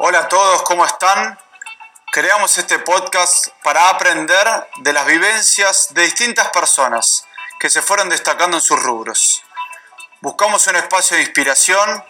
Hola 0.00 0.20
a 0.20 0.28
todos, 0.28 0.62
¿cómo 0.62 0.86
están? 0.86 1.36
Creamos 2.12 2.56
este 2.56 2.78
podcast 2.78 3.48
para 3.64 3.88
aprender 3.88 4.46
de 4.76 4.92
las 4.92 5.04
vivencias 5.04 5.92
de 5.92 6.02
distintas 6.02 6.50
personas 6.50 7.24
que 7.58 7.68
se 7.68 7.82
fueron 7.82 8.08
destacando 8.08 8.58
en 8.58 8.62
sus 8.62 8.80
rubros. 8.80 9.42
Buscamos 10.20 10.64
un 10.68 10.76
espacio 10.76 11.16
de 11.16 11.24
inspiración, 11.24 12.04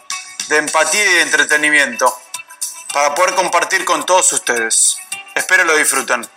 de 0.48 0.59
empatía 0.59 1.02
y 1.02 1.14
de 1.14 1.23
entretenimiento 1.23 2.14
para 2.93 3.14
poder 3.14 3.34
compartir 3.34 3.87
con 3.87 4.05
todos 4.05 4.34
ustedes. 4.34 4.98
Espero 5.34 5.64
lo 5.64 5.75
disfruten. 5.75 6.29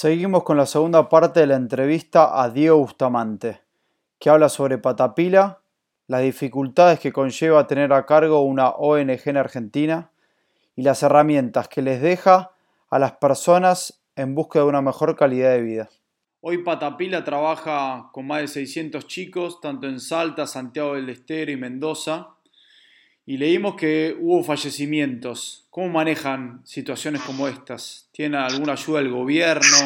Seguimos 0.00 0.44
con 0.44 0.56
la 0.56 0.64
segunda 0.64 1.10
parte 1.10 1.40
de 1.40 1.46
la 1.46 1.56
entrevista 1.56 2.42
a 2.42 2.48
Diego 2.48 2.78
Bustamante, 2.78 3.60
que 4.18 4.30
habla 4.30 4.48
sobre 4.48 4.78
Patapila, 4.78 5.60
las 6.06 6.22
dificultades 6.22 6.98
que 6.98 7.12
conlleva 7.12 7.66
tener 7.66 7.92
a 7.92 8.06
cargo 8.06 8.40
una 8.40 8.70
ONG 8.70 9.20
en 9.26 9.36
Argentina 9.36 10.10
y 10.74 10.84
las 10.84 11.02
herramientas 11.02 11.68
que 11.68 11.82
les 11.82 12.00
deja 12.00 12.52
a 12.88 12.98
las 12.98 13.12
personas 13.12 14.00
en 14.16 14.34
busca 14.34 14.60
de 14.60 14.64
una 14.64 14.80
mejor 14.80 15.16
calidad 15.16 15.50
de 15.50 15.60
vida. 15.60 15.90
Hoy 16.40 16.64
Patapila 16.64 17.22
trabaja 17.22 18.08
con 18.10 18.26
más 18.26 18.40
de 18.40 18.48
600 18.48 19.06
chicos, 19.06 19.60
tanto 19.60 19.86
en 19.86 20.00
Salta, 20.00 20.46
Santiago 20.46 20.94
del 20.94 21.10
Estero 21.10 21.52
y 21.52 21.58
Mendoza. 21.58 22.36
Y 23.30 23.38
leímos 23.38 23.76
que 23.76 24.16
hubo 24.18 24.42
fallecimientos. 24.42 25.62
¿Cómo 25.70 25.86
manejan 25.86 26.66
situaciones 26.66 27.22
como 27.22 27.46
estas? 27.46 28.08
¿Tienen 28.10 28.40
alguna 28.40 28.72
ayuda 28.72 28.98
del 28.98 29.12
gobierno? 29.12 29.78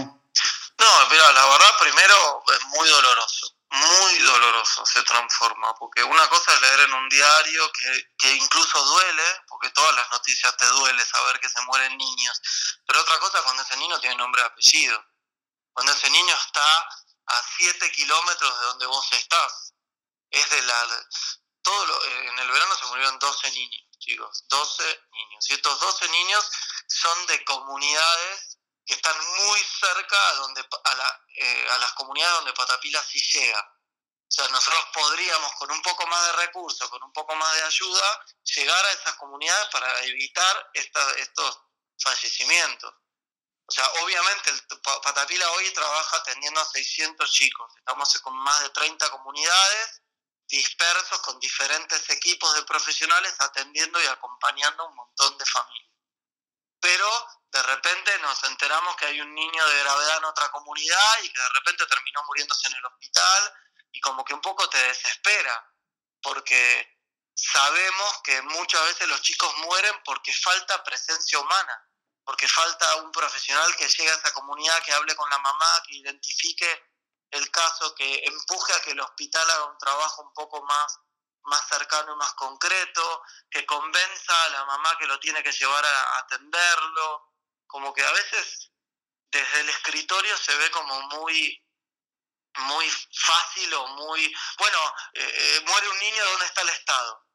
No, 0.79 1.09
mira, 1.11 1.31
la 1.31 1.45
verdad 1.45 1.69
primero 1.79 2.43
es 2.55 2.67
muy 2.69 2.89
doloroso, 2.89 3.55
muy 3.69 4.19
doloroso 4.21 4.87
se 4.87 5.03
transforma, 5.03 5.75
porque 5.75 6.03
una 6.03 6.27
cosa 6.29 6.55
es 6.55 6.61
leer 6.63 6.89
en 6.89 6.95
un 6.95 7.07
diario 7.11 7.71
que, 7.73 8.15
que 8.17 8.35
incluso 8.35 8.83
duele, 8.83 9.23
porque 9.47 9.69
todas 9.77 9.95
las 9.95 10.11
noticias 10.11 10.57
te 10.57 10.65
duele 10.65 11.05
saber 11.05 11.39
que 11.39 11.51
se 11.51 11.61
mueren 11.67 11.99
niños, 11.99 12.41
pero 12.87 13.03
otra 13.03 13.19
cosa 13.19 13.41
es 13.41 13.45
cuando 13.45 13.63
ese 13.63 13.77
niño 13.77 14.01
tiene 14.01 14.17
nombre 14.17 14.41
y 14.41 14.45
apellido, 14.47 15.05
cuando 15.75 15.93
ese 15.93 16.09
niño 16.09 16.35
está 16.35 16.65
a 17.27 17.43
7 17.59 17.93
kilómetros 17.93 18.59
de 18.59 18.67
donde 18.69 18.87
vos 18.87 19.13
estás, 19.13 19.75
es 20.31 20.51
de 20.51 20.63
la, 20.63 20.87
todo 21.65 22.05
eh, 22.05 22.29
en 22.29 22.39
el 22.39 22.51
verano 22.51 22.77
se 22.77 22.87
murieron 22.87 23.19
12 23.19 23.51
niños, 23.51 23.83
chicos, 23.99 24.45
12 24.49 25.01
niños. 25.11 25.51
Y 25.51 25.55
estos 25.55 25.81
12 25.81 26.09
niños 26.11 26.49
son 26.87 27.27
de 27.27 27.45
comunidades 27.45 28.59
que 28.87 28.95
están 28.95 29.17
muy 29.39 29.61
cerca 29.61 30.29
a, 30.29 30.35
donde, 30.35 30.61
eh, 30.61 31.69
a 31.71 31.79
las 31.79 31.93
comunidades 31.95 32.37
donde 32.37 32.53
Patapila 32.53 33.03
sí 33.03 33.21
llega. 33.33 33.61
O 33.61 34.31
sea, 34.35 34.47
nosotros 34.49 34.85
podríamos, 34.93 35.53
con 35.55 35.71
un 35.71 35.83
poco 35.83 36.07
más 36.07 36.27
de 36.27 36.33
recursos, 36.45 36.89
con 36.91 37.03
un 37.03 37.13
poco 37.13 37.35
más 37.35 37.55
de 37.55 37.63
ayuda, 37.63 38.27
llegar 38.43 38.85
a 38.85 38.91
esas 38.93 39.15
comunidades 39.15 39.69
para 39.71 40.05
evitar 40.05 40.71
estos 40.75 41.61
fallecimientos. 41.99 42.93
O 43.67 43.73
sea, 43.73 43.91
obviamente 44.03 44.53
Patapila 44.83 45.51
hoy 45.53 45.71
trabaja 45.73 46.19
atendiendo 46.19 46.61
a 46.61 46.67
600 46.67 47.31
chicos. 47.31 47.73
Estamos 47.79 48.13
con 48.21 48.37
más 48.37 48.61
de 48.61 48.71
30 48.71 49.11
comunidades 49.11 50.03
dispersos 50.57 51.21
con 51.21 51.39
diferentes 51.41 52.09
equipos 52.11 52.55
de 52.55 52.63
profesionales 52.65 53.35
atendiendo 53.39 54.03
y 54.03 54.07
acompañando 54.07 54.83
a 54.83 54.87
un 54.87 54.95
montón 54.95 55.37
de 55.39 55.47
familias. 55.47 55.93
Pero 56.81 57.09
de 57.51 57.63
repente 57.63 58.19
nos 58.19 58.43
enteramos 58.45 58.97
que 58.97 59.07
hay 59.07 59.21
un 59.21 59.35
niño 59.35 59.67
de 59.67 59.79
gravedad 59.81 60.19
en 60.19 60.25
otra 60.25 60.51
comunidad 60.51 61.23
y 61.23 61.33
que 61.33 61.41
de 61.41 61.49
repente 61.49 61.87
terminó 61.87 62.23
muriéndose 62.25 62.69
en 62.69 62.75
el 62.75 62.85
hospital 62.87 63.55
y 63.93 64.01
como 64.01 64.25
que 64.25 64.35
un 64.35 64.41
poco 64.41 64.69
te 64.69 64.79
desespera, 64.79 65.73
porque 66.21 66.99
sabemos 67.35 68.21
que 68.23 68.43
muchas 68.43 68.83
veces 68.85 69.09
los 69.09 69.23
chicos 69.23 69.57
mueren 69.59 69.95
porque 70.05 70.33
falta 70.33 70.83
presencia 70.83 71.39
humana, 71.39 71.89
porque 72.25 72.49
falta 72.49 72.97
un 72.97 73.13
profesional 73.13 73.75
que 73.77 73.89
llegue 73.89 74.11
a 74.11 74.15
esa 74.15 74.33
comunidad, 74.33 74.83
que 74.83 74.93
hable 74.93 75.15
con 75.15 75.29
la 75.31 75.39
mamá, 75.39 75.83
que 75.87 75.97
identifique 75.97 76.94
el 77.35 77.51
caso 77.51 77.95
que 77.95 78.23
empuje 78.25 78.73
a 78.73 78.81
que 78.83 78.93
el 78.93 79.01
hospital 79.01 79.49
haga 79.51 79.65
un 79.67 79.79
trabajo 79.79 80.23
un 80.23 80.33
poco 80.33 80.63
más, 80.63 80.99
más 81.43 81.69
cercano 81.69 82.13
y 82.13 82.17
más 82.17 82.33
concreto, 82.35 83.23
que 83.51 83.67
convenza 83.67 84.45
a 84.45 84.49
la 84.51 84.65
mamá 84.65 84.97
que 84.99 85.07
lo 85.07 85.19
tiene 85.19 85.43
que 85.43 85.53
llevar 85.53 85.85
a 85.85 86.19
atenderlo, 86.19 87.33
como 87.67 87.93
que 87.93 88.05
a 88.05 88.13
veces 88.13 88.71
desde 89.31 89.61
el 89.61 89.69
escritorio 89.69 90.37
se 90.39 90.57
ve 90.57 90.71
como 90.71 91.01
muy 91.09 91.61
muy 92.57 92.89
fácil 93.13 93.75
o 93.75 93.87
muy 93.89 94.33
bueno 94.59 94.95
eh, 95.15 95.33
eh, 95.35 95.65
muere 95.67 95.89
un 95.89 95.99
niño 95.99 96.25
dónde 96.25 96.47
está 96.47 96.61
el 96.61 96.69
estado 96.69 97.27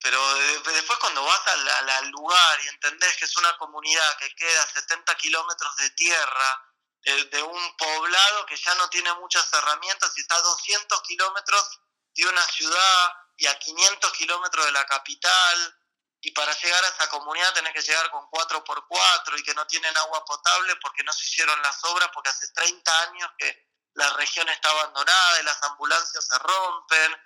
pero 0.00 0.34
después 0.36 0.98
cuando 1.00 1.24
vas 1.24 1.48
al, 1.48 1.68
al, 1.88 2.08
lugar 2.10 2.60
y 2.62 2.68
entendés 2.68 3.16
que 3.16 3.24
es 3.24 3.36
una 3.38 3.56
comunidad 3.56 4.16
que 4.18 4.32
queda 4.36 4.62
a 4.62 4.66
70 4.66 5.16
kilómetros 5.16 5.76
de 5.78 5.90
tierra 5.90 6.73
de, 7.04 7.42
un 7.42 7.76
poblado 7.76 8.46
que 8.46 8.56
ya 8.56 8.74
no 8.76 8.88
tiene 8.88 9.12
muchas 9.14 9.52
herramientas 9.52 10.12
y 10.16 10.20
está 10.20 10.36
a 10.36 10.42
200 10.42 11.02
kilómetros 11.02 11.80
de 12.14 12.26
una 12.26 12.42
ciudad 12.46 13.12
y 13.36 13.46
a 13.46 13.58
500 13.58 14.12
kilómetros 14.12 14.64
de 14.66 14.72
la 14.72 14.86
capital, 14.86 15.76
y 16.24 16.30
para 16.30 16.58
llegar 16.58 16.82
a 16.82 16.88
esa 16.88 17.08
comunidad 17.10 17.52
tenés 17.52 17.74
que 17.74 17.82
llegar 17.82 18.10
con 18.10 18.24
4x4 18.30 19.38
y 19.38 19.42
que 19.42 19.54
no 19.54 19.66
tienen 19.66 19.94
agua 19.98 20.24
potable 20.24 20.74
porque 20.76 21.04
no 21.04 21.12
se 21.12 21.24
hicieron 21.24 21.60
las 21.60 21.84
obras, 21.84 22.08
porque 22.14 22.30
hace 22.30 22.50
30 22.54 23.02
años 23.02 23.30
que 23.36 23.68
la 23.92 24.10
región 24.14 24.48
está 24.48 24.70
abandonada 24.70 25.40
y 25.40 25.44
las 25.44 25.62
ambulancias 25.64 26.26
se 26.26 26.38
rompen, 26.38 27.22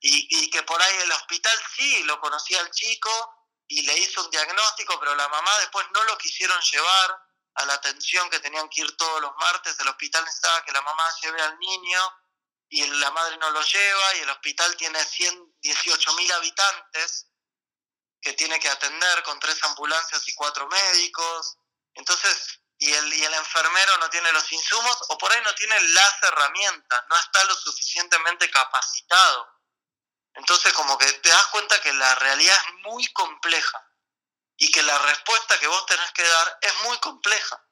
y, 0.00 0.50
que 0.50 0.62
por 0.62 0.80
ahí 0.80 0.96
el 0.96 1.12
hospital 1.12 1.58
sí 1.76 2.02
lo 2.04 2.18
conocía 2.20 2.60
el 2.60 2.70
chico 2.70 3.10
y 3.66 3.82
le 3.82 3.98
hizo 3.98 4.24
un 4.24 4.30
diagnóstico, 4.30 4.98
pero 4.98 5.14
la 5.14 5.28
mamá 5.28 5.50
después 5.60 5.86
no 5.92 6.02
lo 6.04 6.16
quisieron 6.16 6.58
llevar 6.62 7.27
a 7.58 7.66
la 7.66 7.74
atención 7.74 8.30
que 8.30 8.40
tenían 8.40 8.68
que 8.68 8.82
ir 8.82 8.96
todos 8.96 9.20
los 9.20 9.36
martes, 9.36 9.78
el 9.80 9.88
hospital 9.88 10.24
necesitaba 10.24 10.64
que 10.64 10.72
la 10.72 10.82
mamá 10.82 11.04
lleve 11.20 11.42
al 11.42 11.58
niño 11.58 12.00
y 12.68 12.86
la 12.86 13.10
madre 13.10 13.36
no 13.38 13.50
lo 13.50 13.62
lleva 13.62 14.14
y 14.16 14.20
el 14.20 14.30
hospital 14.30 14.76
tiene 14.76 15.04
118 15.04 16.12
mil 16.14 16.32
habitantes 16.32 17.26
que 18.20 18.32
tiene 18.34 18.60
que 18.60 18.68
atender 18.68 19.22
con 19.24 19.40
tres 19.40 19.62
ambulancias 19.64 20.26
y 20.28 20.34
cuatro 20.34 20.68
médicos. 20.68 21.56
Entonces, 21.94 22.60
y 22.78 22.92
el, 22.92 23.12
y 23.12 23.24
el 23.24 23.34
enfermero 23.34 23.96
no 23.98 24.08
tiene 24.10 24.32
los 24.32 24.52
insumos 24.52 24.96
o 25.08 25.18
por 25.18 25.32
ahí 25.32 25.42
no 25.42 25.54
tiene 25.54 25.80
las 25.80 26.22
herramientas, 26.22 27.04
no 27.08 27.16
está 27.16 27.44
lo 27.44 27.54
suficientemente 27.54 28.50
capacitado. 28.50 29.48
Entonces, 30.34 30.72
como 30.74 30.96
que 30.96 31.10
te 31.12 31.28
das 31.28 31.46
cuenta 31.48 31.80
que 31.80 31.92
la 31.92 32.14
realidad 32.16 32.56
es 32.56 32.74
muy 32.84 33.06
compleja 33.12 33.87
y 34.58 34.70
que 34.70 34.82
la 34.82 34.98
respuesta 34.98 35.58
que 35.58 35.68
vos 35.68 35.86
tenés 35.86 36.10
que 36.12 36.26
dar 36.26 36.58
es 36.60 36.74
muy 36.82 36.98
compleja. 36.98 37.64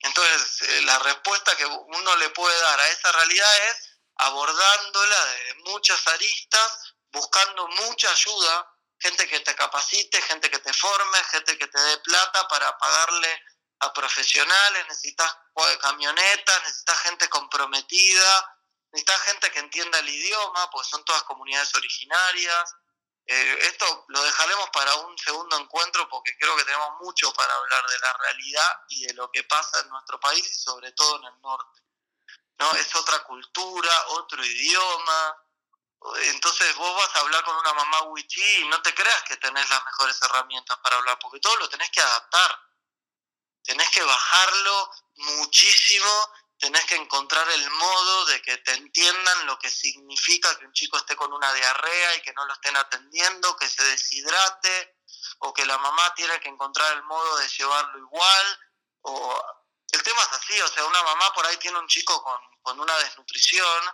Entonces, 0.00 0.62
eh, 0.62 0.82
la 0.82 0.98
respuesta 1.00 1.56
que 1.56 1.66
uno 1.66 2.16
le 2.16 2.30
puede 2.30 2.58
dar 2.60 2.80
a 2.80 2.88
esa 2.88 3.12
realidad 3.12 3.68
es 3.68 3.98
abordándola 4.16 5.24
de 5.26 5.54
muchas 5.66 6.06
aristas, 6.08 6.94
buscando 7.12 7.68
mucha 7.68 8.10
ayuda, 8.10 8.74
gente 8.98 9.28
que 9.28 9.40
te 9.40 9.54
capacite, 9.54 10.20
gente 10.22 10.50
que 10.50 10.58
te 10.58 10.72
forme, 10.72 11.18
gente 11.24 11.58
que 11.58 11.68
te 11.68 11.80
dé 11.80 11.98
plata 11.98 12.48
para 12.48 12.76
pagarle 12.78 13.42
a 13.80 13.92
profesionales, 13.92 14.86
necesitas 14.88 15.36
camionetas, 15.80 16.62
necesitas 16.62 17.00
gente 17.00 17.28
comprometida, 17.28 18.56
necesitas 18.92 19.22
gente 19.22 19.50
que 19.52 19.58
entienda 19.58 19.98
el 19.98 20.08
idioma, 20.08 20.70
porque 20.70 20.88
son 20.88 21.04
todas 21.04 21.22
comunidades 21.24 21.74
originarias, 21.74 22.74
eh, 23.30 23.58
esto 23.60 24.06
lo 24.08 24.22
dejaremos 24.22 24.70
para 24.70 24.94
un 24.94 25.18
segundo 25.18 25.58
encuentro 25.58 26.08
porque 26.08 26.34
creo 26.38 26.56
que 26.56 26.64
tenemos 26.64 26.98
mucho 27.02 27.30
para 27.34 27.54
hablar 27.54 27.86
de 27.86 27.98
la 27.98 28.12
realidad 28.14 28.80
y 28.88 29.04
de 29.04 29.12
lo 29.12 29.30
que 29.30 29.44
pasa 29.44 29.80
en 29.80 29.90
nuestro 29.90 30.18
país 30.18 30.46
y 30.50 30.54
sobre 30.58 30.92
todo 30.92 31.16
en 31.16 31.24
el 31.24 31.40
norte. 31.42 31.82
¿no? 32.58 32.72
Es 32.72 32.94
otra 32.96 33.22
cultura, 33.24 33.90
otro 34.08 34.42
idioma. 34.42 35.44
Entonces 36.22 36.74
vos 36.76 36.96
vas 36.96 37.16
a 37.16 37.20
hablar 37.20 37.44
con 37.44 37.54
una 37.56 37.74
mamá 37.74 38.02
wichí 38.04 38.60
y 38.60 38.68
no 38.68 38.80
te 38.80 38.94
creas 38.94 39.22
que 39.24 39.36
tenés 39.36 39.68
las 39.68 39.84
mejores 39.84 40.22
herramientas 40.22 40.78
para 40.78 40.96
hablar, 40.96 41.18
porque 41.18 41.40
todo 41.40 41.56
lo 41.56 41.68
tenés 41.68 41.90
que 41.90 42.00
adaptar. 42.00 42.58
Tenés 43.62 43.90
que 43.90 44.02
bajarlo 44.02 44.90
muchísimo 45.16 46.32
tenés 46.58 46.84
que 46.86 46.96
encontrar 46.96 47.48
el 47.50 47.70
modo 47.70 48.26
de 48.26 48.42
que 48.42 48.58
te 48.58 48.72
entiendan 48.72 49.46
lo 49.46 49.58
que 49.58 49.70
significa 49.70 50.58
que 50.58 50.66
un 50.66 50.72
chico 50.72 50.96
esté 50.96 51.14
con 51.16 51.32
una 51.32 51.52
diarrea 51.52 52.16
y 52.16 52.22
que 52.22 52.32
no 52.32 52.44
lo 52.46 52.52
estén 52.52 52.76
atendiendo, 52.76 53.56
que 53.56 53.68
se 53.68 53.82
deshidrate, 53.84 54.96
o 55.40 55.54
que 55.54 55.64
la 55.66 55.78
mamá 55.78 56.14
tiene 56.14 56.38
que 56.40 56.48
encontrar 56.48 56.92
el 56.92 57.02
modo 57.04 57.36
de 57.38 57.48
llevarlo 57.48 57.98
igual, 57.98 58.60
o 59.02 59.42
el 59.92 60.02
tema 60.02 60.22
es 60.22 60.32
así, 60.32 60.60
o 60.60 60.68
sea, 60.68 60.84
una 60.84 61.02
mamá 61.02 61.32
por 61.32 61.46
ahí 61.46 61.56
tiene 61.58 61.78
un 61.78 61.86
chico 61.86 62.22
con, 62.22 62.38
con 62.62 62.80
una 62.80 62.96
desnutrición 62.98 63.84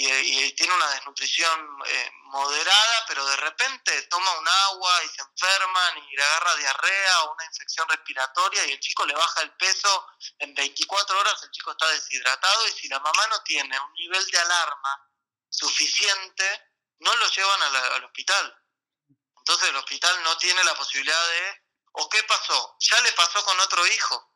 y, 0.00 0.52
tiene 0.52 0.72
una 0.74 0.90
desnutrición 0.90 1.82
eh, 1.86 2.10
moderada, 2.26 3.04
pero 3.08 3.26
de 3.26 3.36
repente 3.36 4.02
toma 4.02 4.30
un 4.38 4.46
agua 4.46 5.02
y 5.04 5.08
se 5.08 5.22
enferman 5.22 5.98
y 5.98 6.16
le 6.16 6.22
agarra 6.22 6.54
diarrea 6.54 7.22
o 7.24 7.32
una 7.32 7.44
infección 7.44 7.88
respiratoria 7.88 8.64
y 8.66 8.72
el 8.72 8.80
chico 8.80 9.04
le 9.04 9.14
baja 9.14 9.42
el 9.42 9.52
peso 9.56 10.06
en 10.38 10.54
24 10.54 11.18
horas, 11.18 11.42
el 11.42 11.50
chico 11.50 11.72
está 11.72 11.88
deshidratado 11.88 12.68
y 12.68 12.72
si 12.72 12.88
la 12.88 13.00
mamá 13.00 13.26
no 13.26 13.42
tiene 13.42 13.78
un 13.80 13.92
nivel 13.94 14.24
de 14.30 14.38
alarma 14.38 15.10
suficiente, 15.50 16.70
no 17.00 17.16
lo 17.16 17.28
llevan 17.30 17.62
al 17.62 18.04
hospital. 18.04 18.56
Entonces 19.36 19.68
el 19.70 19.76
hospital 19.76 20.22
no 20.22 20.38
tiene 20.38 20.62
la 20.62 20.74
posibilidad 20.76 21.28
de, 21.28 21.62
¿o 21.92 22.08
qué 22.08 22.22
pasó? 22.22 22.76
Ya 22.78 23.00
le 23.00 23.10
pasó 23.12 23.44
con 23.44 23.58
otro 23.60 23.84
hijo, 23.88 24.32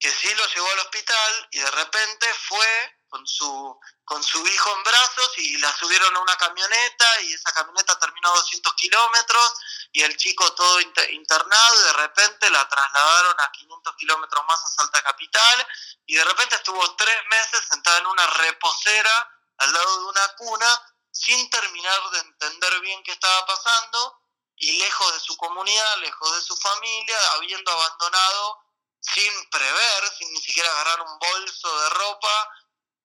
que 0.00 0.10
sí 0.10 0.34
lo 0.34 0.46
llevó 0.48 0.68
al 0.72 0.78
hospital 0.80 1.48
y 1.52 1.60
de 1.60 1.70
repente 1.70 2.34
fue 2.34 2.95
con 3.08 3.26
su, 3.26 3.80
con 4.04 4.22
su 4.22 4.46
hijo 4.46 4.76
en 4.76 4.82
brazos 4.84 5.32
y 5.38 5.58
la 5.58 5.74
subieron 5.76 6.14
a 6.16 6.20
una 6.20 6.36
camioneta 6.36 7.20
y 7.22 7.32
esa 7.32 7.52
camioneta 7.52 7.98
terminó 7.98 8.28
a 8.28 8.36
200 8.36 8.74
kilómetros 8.74 9.54
y 9.92 10.02
el 10.02 10.16
chico 10.16 10.52
todo 10.54 10.80
internado 10.80 11.80
y 11.80 11.84
de 11.84 11.92
repente 11.94 12.50
la 12.50 12.68
trasladaron 12.68 13.40
a 13.40 13.50
500 13.52 13.96
kilómetros 13.96 14.44
más 14.46 14.62
a 14.64 14.68
Salta 14.68 15.02
Capital 15.02 15.66
y 16.06 16.16
de 16.16 16.24
repente 16.24 16.56
estuvo 16.56 16.96
tres 16.96 17.18
meses 17.30 17.62
sentada 17.68 17.98
en 17.98 18.06
una 18.06 18.26
reposera 18.26 19.32
al 19.58 19.72
lado 19.72 19.98
de 20.00 20.04
una 20.06 20.28
cuna 20.36 20.82
sin 21.10 21.48
terminar 21.48 22.10
de 22.10 22.18
entender 22.18 22.80
bien 22.80 23.02
qué 23.02 23.12
estaba 23.12 23.46
pasando 23.46 24.20
y 24.56 24.78
lejos 24.78 25.14
de 25.14 25.20
su 25.20 25.36
comunidad, 25.36 25.98
lejos 25.98 26.34
de 26.34 26.42
su 26.42 26.56
familia, 26.56 27.32
habiendo 27.32 27.70
abandonado 27.70 28.66
sin 29.00 29.50
prever, 29.50 30.12
sin 30.18 30.32
ni 30.32 30.40
siquiera 30.40 30.70
agarrar 30.70 31.02
un 31.02 31.18
bolso 31.18 31.80
de 31.80 31.88
ropa, 31.90 32.50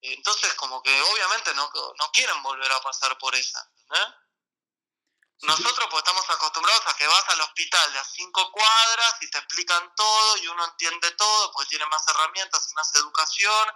entonces, 0.01 0.53
como 0.55 0.81
que 0.81 1.01
obviamente 1.01 1.53
no, 1.53 1.71
no 1.99 2.11
quieren 2.11 2.41
volver 2.41 2.71
a 2.71 2.81
pasar 2.81 3.17
por 3.17 3.35
esa, 3.35 3.63
Nosotros 5.41 5.87
pues 5.89 6.03
estamos 6.03 6.29
acostumbrados 6.29 6.87
a 6.87 6.95
que 6.95 7.07
vas 7.07 7.29
al 7.29 7.41
hospital 7.41 7.93
de 7.93 7.99
a 7.99 8.03
cinco 8.05 8.51
cuadras 8.51 9.15
y 9.21 9.29
te 9.29 9.37
explican 9.39 9.93
todo 9.95 10.37
y 10.37 10.47
uno 10.47 10.65
entiende 10.65 11.11
todo 11.11 11.51
porque 11.51 11.69
tiene 11.69 11.85
más 11.87 12.07
herramientas 12.07 12.67
y 12.69 12.73
más 12.75 12.93
educación 12.95 13.67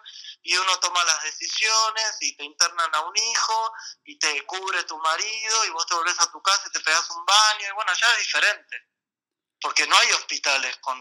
y 0.44 0.56
uno 0.57 0.80
toma 0.80 1.04
las 1.06 1.24
decisiones 1.24 2.18
y 2.22 2.36
te 2.36 2.44
internan 2.44 2.94
a 2.94 3.01
un 3.01 3.18
hijo 3.18 3.74
y 4.04 4.19
te 4.19 4.45
cubre 4.45 4.83
tu 4.83 4.98
marido 5.00 5.66
y 5.66 5.69
vos 5.72 5.88
te 5.88 5.95
volvés 5.95 6.19
a 6.19 6.31
tu 6.31 6.42
casa 6.42 6.63
y 6.68 6.72
te 6.72 6.81
pegas 6.81 7.10
un 7.10 7.25
baño 7.25 7.68
y 7.68 7.72
bueno, 7.72 7.92
ya 7.94 8.12
es 8.13 8.19
diferente 8.19 8.86
porque 9.60 9.88
no 9.88 9.98
hay 9.98 10.12
hospitales 10.12 10.77
con, 10.77 11.00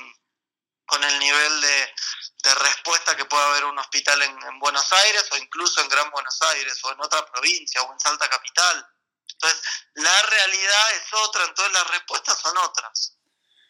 con 0.86 1.02
el 1.02 1.18
nivel 1.18 1.60
de, 1.60 1.94
respuesta 2.60 3.16
que 3.16 3.24
puede 3.24 3.42
haber 3.42 3.64
un 3.64 3.78
hospital 3.78 4.20
en, 4.20 4.58
Buenos 4.58 4.92
Aires 4.92 5.26
o 5.32 5.36
incluso 5.36 5.80
en 5.80 5.88
Gran 5.88 6.10
Buenos 6.10 6.40
Aires 6.42 6.78
o 6.84 6.92
en 6.92 7.00
otra 7.00 7.24
provincia 7.26 7.82
o 7.82 7.92
en 7.92 7.98
Salta 7.98 8.28
Capital. 8.28 8.86
Entonces, 9.32 9.62
la 9.94 10.22
realidad 10.22 10.92
es 10.92 11.12
otra, 11.12 11.44
entonces 11.44 11.72
las 11.72 11.86
respuestas 11.88 12.38
son 12.38 12.56
otras. 12.58 13.16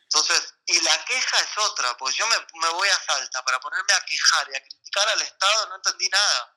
Entonces, 0.02 0.54
y 0.66 0.80
la 0.80 1.04
queja 1.04 1.38
es 1.38 1.58
otra, 1.58 1.96
pues 1.96 2.16
yo 2.16 2.26
me, 2.26 2.36
me 2.60 2.68
voy 2.70 2.88
a 2.88 3.00
Salta 3.00 3.44
para 3.44 3.60
ponerme 3.60 3.92
a 3.92 4.04
quejar 4.04 4.48
y 4.52 4.56
a 4.56 4.60
criticar 4.60 5.08
al 5.08 5.22
Estado, 5.22 5.68
no 5.68 5.76
entendí 5.76 6.08
nada. 6.08 6.56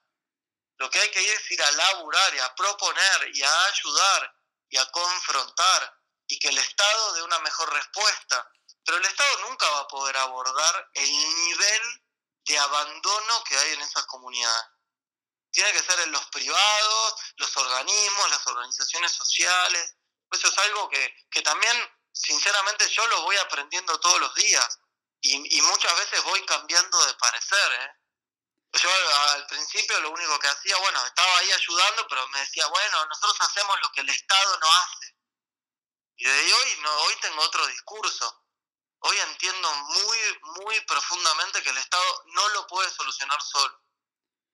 Lo 0.78 0.90
que 0.90 1.00
hay 1.00 1.12
que 1.12 1.22
ir 1.22 1.30
es 1.30 1.52
ir 1.52 1.62
a 1.62 1.72
laburar 1.72 2.36
y 2.36 2.40
a 2.40 2.56
proponer 2.56 3.30
y 3.34 3.44
a 3.44 3.66
ayudar 3.66 4.36
y 4.70 4.78
a 4.78 4.86
confrontar 4.92 6.02
y 6.28 6.40
que 6.40 6.50
el 6.50 6.58
Estado 6.58 7.14
dé 7.14 7.22
una 7.24 7.40
mejor 7.40 7.72
respuesta 7.74 8.52
pero 8.88 9.00
el 9.00 9.06
Estado 9.06 9.50
nunca 9.50 9.70
va 9.70 9.80
a 9.82 9.88
poder 9.90 10.16
abordar 10.16 10.90
el 10.94 11.12
nivel 11.12 12.06
de 12.46 12.58
abandono 12.58 13.44
que 13.44 13.58
hay 13.58 13.74
en 13.74 13.82
esas 13.82 14.06
comunidades. 14.06 14.66
Tiene 15.52 15.74
que 15.74 15.84
ser 15.84 16.00
en 16.00 16.12
los 16.14 16.26
privados, 16.28 17.16
los 17.36 17.58
organismos, 17.58 18.30
las 18.30 18.48
organizaciones 18.48 19.12
sociales. 19.12 19.94
Eso 20.32 20.48
es 20.48 20.58
algo 20.60 20.88
que, 20.88 21.42
también, 21.44 21.76
sinceramente, 22.14 22.88
yo 22.88 23.06
lo 23.08 23.24
voy 23.24 23.36
aprendiendo 23.36 24.00
todos 24.00 24.22
los 24.22 24.34
días 24.36 24.80
y, 25.20 25.62
muchas 25.64 25.94
veces 25.98 26.24
voy 26.24 26.46
cambiando 26.46 27.06
de 27.08 27.14
parecer. 27.16 27.74
¿eh? 27.74 27.92
Yo 28.72 28.90
al 29.34 29.48
principio 29.48 30.00
lo 30.00 30.12
único 30.12 30.40
que 30.40 30.48
hacía, 30.48 30.78
bueno, 30.78 31.06
estaba 31.06 31.40
ahí 31.40 31.52
ayudando, 31.52 32.08
pero 32.08 32.26
me 32.30 32.40
decía, 32.40 32.66
bueno, 32.68 33.06
nosotros 33.08 33.36
hacemos 33.42 33.82
lo 33.82 33.92
que 33.92 34.00
el 34.00 34.10
Estado 34.10 34.60
no 34.60 34.72
hace. 34.72 35.14
Y 36.16 36.26
de 36.26 36.54
hoy, 36.54 36.78
no, 36.80 36.96
hoy 37.02 37.16
tengo 37.20 37.42
otro 37.42 37.68
discurso 37.68 38.37
hoy 39.00 39.18
entiendo 39.20 39.74
muy, 39.74 40.18
muy 40.64 40.80
profundamente 40.82 41.62
que 41.64 41.70
el 41.70 41.78
Estado 41.78 42.24
no 42.28 42.50
lo 42.50 42.68
puede 42.68 42.90
solucionar 42.92 43.42
solo 43.42 43.82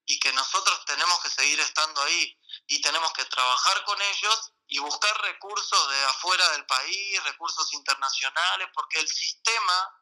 y 0.06 0.20
que 0.20 0.34
nosotros 0.34 0.84
tenemos 0.86 1.22
que 1.22 1.30
seguir 1.30 1.60
estando 1.60 2.02
ahí 2.02 2.40
y 2.68 2.82
tenemos 2.82 3.12
que 3.14 3.26
trabajar 3.26 3.84
con 3.86 4.02
ellos 4.02 4.52
y 4.68 4.80
buscar 4.80 5.22
recursos 5.22 5.90
de 5.90 6.06
afuera 6.06 6.50
del 6.52 6.66
país, 6.66 7.24
recursos 7.24 7.72
internacionales, 7.74 8.70
porque 8.74 9.00
el 9.00 9.08
sistema, 9.08 10.00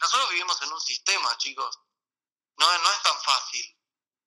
nosotros 0.00 0.30
vivimos 0.30 0.60
en 0.62 0.72
un 0.72 0.80
sistema, 0.80 1.36
chicos, 1.38 1.78
no, 2.56 2.78
no 2.78 2.92
es 2.92 3.02
tan 3.02 3.22
fácil. 3.22 3.72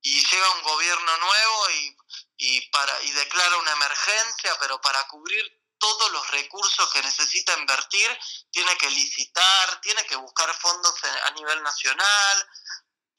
Y 0.02 0.26
llega 0.26 0.50
un 0.52 0.64
gobierno 0.64 1.18
nuevo 1.18 1.70
y, 1.72 1.98
y, 2.38 2.70
para, 2.70 3.02
y 3.04 3.12
declara 3.12 3.58
una 3.58 3.72
emergencia, 3.72 4.58
pero 4.60 4.80
para 4.80 5.06
cubrir 5.08 5.59
todos 5.80 6.12
los 6.12 6.32
recursos 6.32 6.92
que 6.92 7.02
necesita 7.02 7.58
invertir, 7.58 8.20
tiene 8.52 8.78
que 8.78 8.90
licitar, 8.92 9.82
tiene 9.82 10.06
que 10.06 10.16
buscar 10.16 10.54
fondos 10.60 10.94
a 11.26 11.32
nivel 11.32 11.64
nacional. 11.64 12.50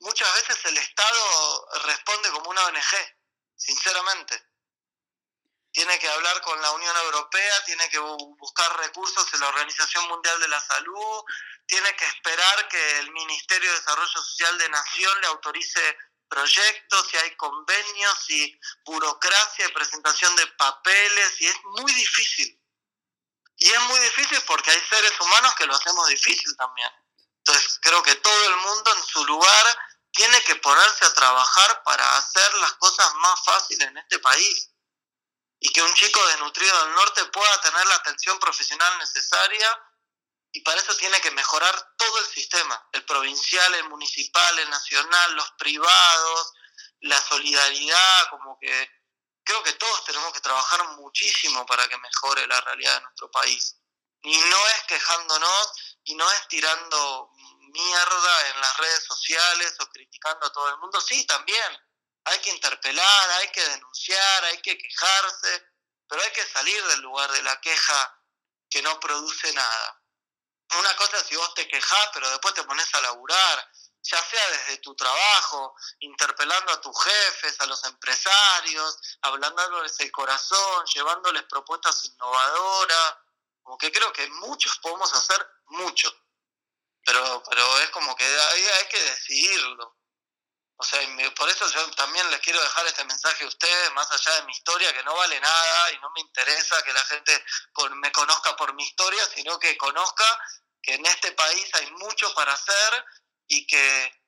Muchas 0.01 0.33
veces 0.35 0.65
el 0.67 0.77
Estado 0.77 1.69
responde 1.85 2.31
como 2.31 2.51
una 2.51 2.65
ONG, 2.67 3.17
sinceramente. 3.57 4.47
Tiene 5.73 5.99
que 5.99 6.09
hablar 6.09 6.41
con 6.43 6.61
la 6.61 6.73
Unión 6.73 6.97
Europea, 6.97 7.65
tiene 7.65 7.89
que 7.91 7.99
buscar 7.99 8.77
recursos 8.79 9.33
en 9.35 9.41
la 9.41 9.49
Organización 9.49 10.09
Mundial 10.09 10.41
de 10.41 10.49
la 10.49 10.61
Salud, 10.61 11.25
tiene 11.67 11.95
que 11.95 12.05
esperar 12.07 12.69
que 12.69 12.99
el 12.99 13.12
Ministerio 13.12 13.71
de 13.71 13.79
Desarrollo 13.79 14.09
Social 14.09 14.59
de 14.59 14.69
Nación 14.69 15.21
le 15.21 15.27
autorice 15.29 15.97
proyectos, 16.31 17.09
si 17.11 17.17
hay 17.19 17.37
convenios, 17.37 18.19
si 18.25 18.59
burocracia 18.87 19.67
y 19.67 19.73
presentación 19.73 20.35
de 20.37 20.47
papeles, 20.47 21.41
y 21.41 21.47
es 21.47 21.56
muy 21.65 21.93
difícil. 21.93 22.56
Y 23.56 23.69
es 23.69 23.81
muy 23.81 24.00
difícil 24.00 24.41
porque 24.47 24.71
hay 24.71 24.81
seres 24.88 25.12
humanos 25.21 25.55
que 25.56 25.67
lo 25.67 25.75
hacemos 25.75 26.09
difícil 26.09 26.56
también. 26.56 26.88
Entonces 27.38 27.79
creo 27.82 28.03
que 28.03 28.15
todo 28.15 28.49
el 28.49 28.56
mundo 28.56 28.94
en 28.97 29.05
su 29.05 29.25
lugar 29.27 29.79
tiene 30.12 30.43
que 30.44 30.56
ponerse 30.56 31.05
a 31.05 31.15
trabajar 31.15 31.82
para 31.82 32.17
hacer 32.17 32.55
las 32.55 32.73
cosas 32.75 33.15
más 33.17 33.44
fáciles 33.44 33.88
en 33.88 33.99
este 33.99 34.19
país. 34.21 34.71
Y 35.61 35.71
que 35.73 35.83
un 35.83 35.93
chico 35.93 36.26
desnutrido 36.29 36.85
del 36.85 36.94
norte 36.94 37.25
pueda 37.26 37.61
tener 37.61 37.87
la 37.87 37.97
atención 37.97 38.38
profesional 38.38 38.99
necesaria 38.99 39.89
y 40.52 40.61
para 40.62 40.80
eso 40.80 40.97
tiene 40.97 41.21
que 41.21 41.30
mejorar 41.30 41.95
todo 41.97 42.19
el 42.19 42.26
sistema, 42.26 42.88
el 42.92 43.04
provincial, 43.04 43.75
el 43.75 43.88
municipal, 43.88 44.59
el 44.59 44.69
nacional, 44.69 45.35
los 45.35 45.50
privados, 45.52 46.52
la 47.00 47.21
solidaridad, 47.23 48.30
como 48.30 48.59
que 48.59 48.90
creo 49.45 49.62
que 49.62 49.73
todos 49.75 50.04
tenemos 50.04 50.33
que 50.33 50.40
trabajar 50.40 50.85
muchísimo 50.97 51.64
para 51.66 51.88
que 51.88 51.97
mejore 51.99 52.47
la 52.49 52.61
realidad 52.62 52.97
de 52.97 53.02
nuestro 53.02 53.30
país. 53.30 53.76
Y 54.23 54.37
no 54.37 54.69
es 54.69 54.83
quejándonos 54.88 55.73
y 56.04 56.14
no 56.14 56.30
es 56.33 56.49
tirando 56.49 57.30
mierda 57.73 58.49
en 58.49 58.61
las 58.61 58.76
redes 58.76 59.04
sociales 59.04 59.76
o 59.78 59.87
criticando 59.88 60.47
a 60.47 60.52
todo 60.52 60.69
el 60.69 60.78
mundo. 60.78 61.00
Sí, 61.00 61.25
también. 61.26 61.78
Hay 62.25 62.38
que 62.40 62.50
interpelar, 62.50 63.30
hay 63.30 63.50
que 63.52 63.64
denunciar, 63.66 64.45
hay 64.45 64.61
que 64.61 64.76
quejarse, 64.76 65.69
pero 66.09 66.23
hay 66.23 66.33
que 66.33 66.47
salir 66.47 66.85
del 66.87 67.00
lugar 67.00 67.30
de 67.33 67.42
la 67.42 67.59
queja 67.61 68.21
que 68.69 68.83
no 68.83 69.00
produce 69.00 69.52
nada 69.52 70.00
una 70.79 70.95
cosa 70.97 71.17
es 71.19 71.27
si 71.27 71.37
vos 71.37 71.53
te 71.55 71.67
quejás, 71.67 72.11
pero 72.12 72.31
después 72.31 72.55
te 72.55 72.65
pones 72.65 72.95
a 72.95 73.00
laburar, 73.00 73.71
ya 74.03 74.23
sea 74.23 74.50
desde 74.50 74.79
tu 74.79 74.95
trabajo, 74.95 75.75
interpelando 76.00 76.73
a 76.73 76.81
tus 76.81 76.97
jefes, 77.03 77.61
a 77.61 77.67
los 77.67 77.83
empresarios, 77.85 78.99
hablándoles 79.23 79.99
el 80.00 80.11
corazón, 80.11 80.87
llevándoles 80.87 81.43
propuestas 81.45 82.05
innovadoras, 82.05 83.17
como 83.62 83.77
que 83.79 83.93
creo 83.93 84.12
que 84.12 84.27
muchos 84.29 84.79
podemos 84.79 85.12
hacer 85.12 85.47
mucho, 85.67 86.12
pero, 87.05 87.43
pero 87.49 87.79
es 87.81 87.91
como 87.91 88.15
que 88.17 88.25
hay, 88.25 88.62
hay 88.62 88.89
que 88.89 89.03
decidirlo. 89.03 90.00
O 90.80 90.82
sea, 90.82 90.99
por 91.37 91.46
eso 91.46 91.70
yo 91.72 91.90
también 91.90 92.30
les 92.30 92.40
quiero 92.40 92.58
dejar 92.58 92.87
este 92.87 93.04
mensaje 93.04 93.44
a 93.44 93.49
ustedes, 93.49 93.92
más 93.92 94.10
allá 94.10 94.37
de 94.37 94.44
mi 94.44 94.52
historia, 94.52 94.90
que 94.94 95.02
no 95.02 95.14
vale 95.14 95.38
nada 95.38 95.92
y 95.92 95.99
no 95.99 96.10
me 96.12 96.22
interesa 96.22 96.82
que 96.82 96.94
la 96.94 97.04
gente 97.04 97.44
me 97.96 98.10
conozca 98.10 98.56
por 98.56 98.72
mi 98.72 98.82
historia, 98.84 99.22
sino 99.34 99.58
que 99.58 99.76
conozca 99.76 100.25
que 100.80 100.94
en 100.94 101.04
este 101.04 101.32
país 101.32 101.68
hay 101.75 101.90
mucho 101.90 102.32
para 102.32 102.54
hacer 102.54 103.04
y 103.46 103.66
que 103.66 104.25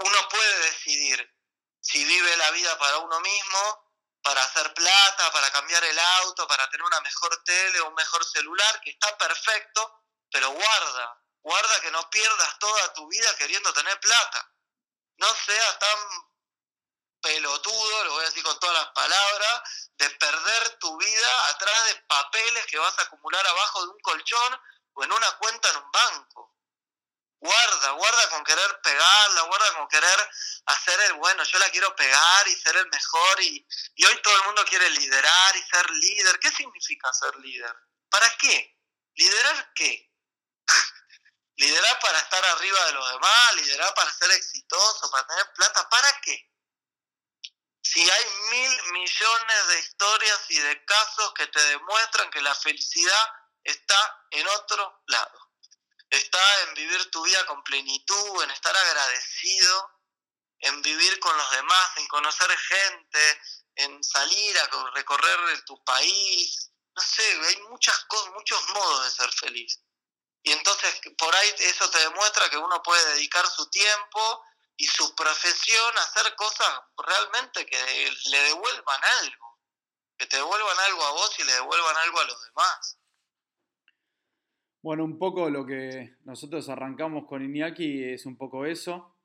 uno 0.00 0.28
puede 0.28 0.58
decidir 0.64 1.34
si 1.80 2.04
vive 2.04 2.36
la 2.36 2.50
vida 2.50 2.78
para 2.78 2.98
uno 2.98 3.18
mismo, 3.20 3.88
para 4.20 4.44
hacer 4.44 4.74
plata, 4.74 5.32
para 5.32 5.50
cambiar 5.50 5.82
el 5.82 5.98
auto, 5.98 6.46
para 6.46 6.68
tener 6.68 6.84
una 6.84 7.00
mejor 7.00 7.42
tele 7.44 7.80
o 7.80 7.88
un 7.88 7.94
mejor 7.94 8.22
celular, 8.22 8.82
que 8.82 8.90
está 8.90 9.16
perfecto, 9.16 10.04
pero 10.30 10.50
guarda, 10.50 11.22
guarda 11.40 11.80
que 11.80 11.90
no 11.90 12.10
pierdas 12.10 12.58
toda 12.58 12.92
tu 12.92 13.08
vida 13.08 13.34
queriendo 13.38 13.72
tener 13.72 13.98
plata. 13.98 14.52
No 15.18 15.34
seas 15.34 15.78
tan 15.78 15.98
pelotudo, 17.20 18.04
lo 18.04 18.12
voy 18.12 18.24
a 18.24 18.28
decir 18.28 18.42
con 18.42 18.58
todas 18.58 18.76
las 18.76 18.92
palabras, 18.92 19.62
de 19.96 20.10
perder 20.10 20.78
tu 20.78 20.96
vida 20.96 21.48
atrás 21.48 21.86
de 21.86 21.96
papeles 22.02 22.66
que 22.66 22.78
vas 22.78 22.96
a 22.98 23.02
acumular 23.02 23.44
abajo 23.46 23.82
de 23.82 23.88
un 23.90 24.00
colchón 24.00 24.60
o 24.94 25.04
en 25.04 25.12
una 25.12 25.30
cuenta 25.38 25.70
en 25.70 25.76
un 25.76 25.90
banco. 25.90 26.54
Guarda, 27.40 27.90
guarda 27.92 28.30
con 28.30 28.44
querer 28.44 28.80
pegarla, 28.80 29.42
guarda 29.42 29.74
con 29.74 29.88
querer 29.88 30.30
hacer 30.66 31.00
el 31.02 31.12
bueno, 31.14 31.44
yo 31.44 31.58
la 31.58 31.70
quiero 31.70 31.94
pegar 31.94 32.48
y 32.48 32.56
ser 32.56 32.76
el 32.76 32.88
mejor 32.88 33.42
y, 33.42 33.66
y 33.94 34.04
hoy 34.06 34.22
todo 34.22 34.36
el 34.36 34.44
mundo 34.44 34.64
quiere 34.64 34.90
liderar 34.90 35.56
y 35.56 35.62
ser 35.62 35.90
líder. 35.90 36.38
¿Qué 36.40 36.50
significa 36.50 37.12
ser 37.12 37.36
líder? 37.36 37.74
¿Para 38.08 38.28
qué? 38.38 38.76
¿Liderar 39.14 39.72
qué? 39.74 40.07
¿Liderar 41.58 41.98
para 41.98 42.20
estar 42.20 42.44
arriba 42.44 42.84
de 42.86 42.92
los 42.92 43.12
demás? 43.12 43.54
¿Liderar 43.56 43.92
para 43.94 44.12
ser 44.12 44.30
exitoso? 44.30 45.10
¿Para 45.10 45.26
tener 45.26 45.52
plata? 45.54 45.88
¿Para 45.88 46.20
qué? 46.20 46.52
Si 47.82 48.08
hay 48.08 48.24
mil 48.50 48.92
millones 48.92 49.68
de 49.68 49.78
historias 49.80 50.40
y 50.50 50.58
de 50.60 50.84
casos 50.84 51.34
que 51.34 51.48
te 51.48 51.60
demuestran 51.60 52.30
que 52.30 52.42
la 52.42 52.54
felicidad 52.54 53.32
está 53.64 54.26
en 54.30 54.46
otro 54.46 55.02
lado. 55.06 55.50
Está 56.10 56.62
en 56.62 56.74
vivir 56.74 57.10
tu 57.10 57.24
vida 57.24 57.44
con 57.46 57.64
plenitud, 57.64 58.42
en 58.44 58.50
estar 58.52 58.76
agradecido, 58.76 59.90
en 60.60 60.80
vivir 60.80 61.18
con 61.18 61.36
los 61.36 61.50
demás, 61.50 61.96
en 61.96 62.06
conocer 62.06 62.56
gente, 62.56 63.40
en 63.74 64.04
salir 64.04 64.58
a 64.60 64.90
recorrer 64.94 65.64
tu 65.64 65.82
país. 65.82 66.70
No 66.94 67.02
sé, 67.02 67.40
hay 67.48 67.56
muchas 67.62 67.98
cosas, 68.04 68.32
muchos 68.32 68.68
modos 68.68 69.04
de 69.06 69.10
ser 69.10 69.32
feliz. 69.32 69.80
Y 70.48 70.52
entonces 70.52 71.00
por 71.18 71.34
ahí 71.34 71.48
eso 71.60 71.90
te 71.90 71.98
demuestra 71.98 72.48
que 72.50 72.56
uno 72.56 72.82
puede 72.82 73.14
dedicar 73.14 73.44
su 73.46 73.68
tiempo 73.68 74.20
y 74.78 74.86
su 74.86 75.14
profesión 75.14 75.92
hacer 75.98 76.34
cosas 76.36 76.80
realmente 76.96 77.66
que 77.66 77.76
le 78.30 78.38
devuelvan 78.38 79.00
algo, 79.20 79.58
que 80.16 80.26
te 80.26 80.38
devuelvan 80.38 80.76
algo 80.88 81.02
a 81.02 81.10
vos 81.12 81.38
y 81.38 81.44
le 81.44 81.52
devuelvan 81.52 81.96
algo 81.96 82.20
a 82.20 82.24
los 82.24 82.44
demás. 82.46 82.98
Bueno, 84.80 85.04
un 85.04 85.18
poco 85.18 85.50
lo 85.50 85.66
que 85.66 86.16
nosotros 86.24 86.66
arrancamos 86.70 87.26
con 87.26 87.44
Iñaki 87.44 88.04
es 88.04 88.24
un 88.24 88.38
poco 88.38 88.64
eso. 88.64 89.16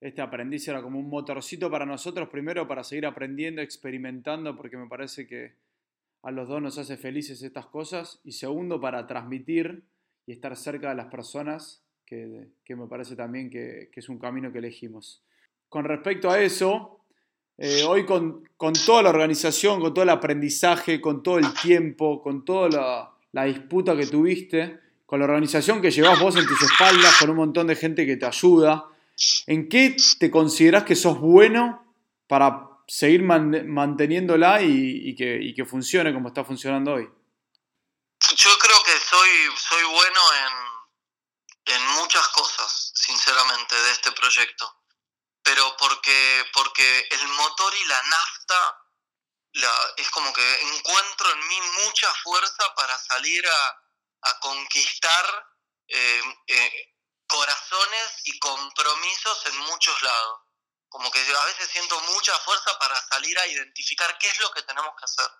Este 0.00 0.22
aprendiz 0.22 0.66
era 0.68 0.80
como 0.80 0.98
un 0.98 1.10
motorcito 1.10 1.70
para 1.70 1.84
nosotros, 1.84 2.30
primero 2.30 2.66
para 2.66 2.82
seguir 2.82 3.04
aprendiendo, 3.04 3.60
experimentando, 3.60 4.56
porque 4.56 4.78
me 4.78 4.88
parece 4.88 5.26
que 5.26 5.58
a 6.22 6.30
los 6.30 6.48
dos 6.48 6.62
nos 6.62 6.78
hace 6.78 6.96
felices 6.96 7.42
estas 7.42 7.66
cosas, 7.66 8.20
y 8.24 8.32
segundo 8.32 8.80
para 8.80 9.06
transmitir 9.06 9.84
y 10.26 10.32
estar 10.32 10.56
cerca 10.56 10.90
de 10.90 10.96
las 10.96 11.06
personas 11.06 11.82
que, 12.04 12.48
me 12.68 12.86
parece 12.86 13.16
también 13.16 13.50
que, 13.50 13.90
es 13.94 14.08
un 14.08 14.18
camino 14.18 14.52
que 14.52 14.58
elegimos. 14.58 15.22
Con 15.68 15.84
respecto 15.84 16.30
a 16.30 16.40
eso, 16.40 17.00
eh, 17.58 17.82
hoy 17.86 18.04
con, 18.04 18.42
toda 18.84 19.02
la 19.02 19.10
organización, 19.10 19.80
con 19.80 19.94
todo 19.94 20.02
el 20.02 20.10
aprendizaje, 20.10 21.00
con 21.00 21.22
todo 21.22 21.38
el 21.38 21.52
tiempo, 21.54 22.22
con 22.22 22.44
toda 22.44 22.68
la, 22.68 23.10
la 23.32 23.44
disputa 23.44 23.96
que 23.96 24.06
tuviste, 24.06 24.78
con 25.06 25.20
la 25.20 25.24
organización 25.24 25.80
que 25.80 25.90
llevas 25.90 26.20
vos 26.20 26.36
en 26.36 26.46
tus 26.46 26.62
espaldas, 26.62 27.16
con 27.18 27.30
un 27.30 27.36
montón 27.36 27.68
de 27.68 27.76
gente 27.76 28.04
que 28.04 28.16
te 28.16 28.26
ayuda, 28.26 28.86
¿en 29.46 29.68
qué 29.68 29.96
te 30.18 30.30
consideras 30.30 30.84
que 30.84 30.94
sos 30.94 31.20
bueno 31.20 31.84
para 32.26 32.70
seguir 32.86 33.22
manteniéndola 33.22 34.62
y, 34.62 35.14
que, 35.14 35.40
y, 35.40 35.54
que, 35.54 35.64
funcione 35.64 36.12
como 36.12 36.28
está 36.28 36.44
funcionando 36.44 36.94
hoy? 36.94 37.08
Yo 38.34 38.58
creo 38.58 38.82
que 38.82 38.98
soy, 39.00 39.56
soy 39.56 39.84
bueno 39.84 40.34
en 40.34 40.76
en 41.66 41.84
muchas 41.88 42.26
cosas, 42.28 42.92
sinceramente, 42.94 43.74
de 43.74 43.90
este 43.90 44.12
proyecto. 44.12 44.82
Pero 45.42 45.76
porque, 45.76 46.44
porque 46.52 47.08
el 47.10 47.28
motor 47.28 47.74
y 47.74 47.84
la 47.84 48.02
nafta 48.02 48.82
la, 49.52 49.94
es 49.96 50.10
como 50.10 50.32
que 50.32 50.62
encuentro 50.62 51.30
en 51.32 51.48
mí 51.48 51.60
mucha 51.84 52.12
fuerza 52.22 52.74
para 52.74 52.98
salir 52.98 53.46
a, 53.48 53.82
conquistar 54.40 55.46
eh, 55.86 56.22
eh, 56.48 56.94
corazones 57.28 58.22
y 58.24 58.36
compromisos 58.40 59.46
en 59.46 59.56
muchos 59.58 60.02
lados. 60.02 60.40
Como 60.88 61.08
que 61.12 61.20
a 61.20 61.44
veces 61.44 61.70
siento 61.70 62.00
mucha 62.00 62.36
fuerza 62.40 62.76
para 62.80 63.00
salir 63.08 63.38
a 63.38 63.46
identificar 63.46 64.18
qué 64.18 64.28
es 64.28 64.40
lo 64.40 64.50
que 64.50 64.62
tenemos 64.62 64.96
que 64.98 65.04
hacer. 65.04 65.30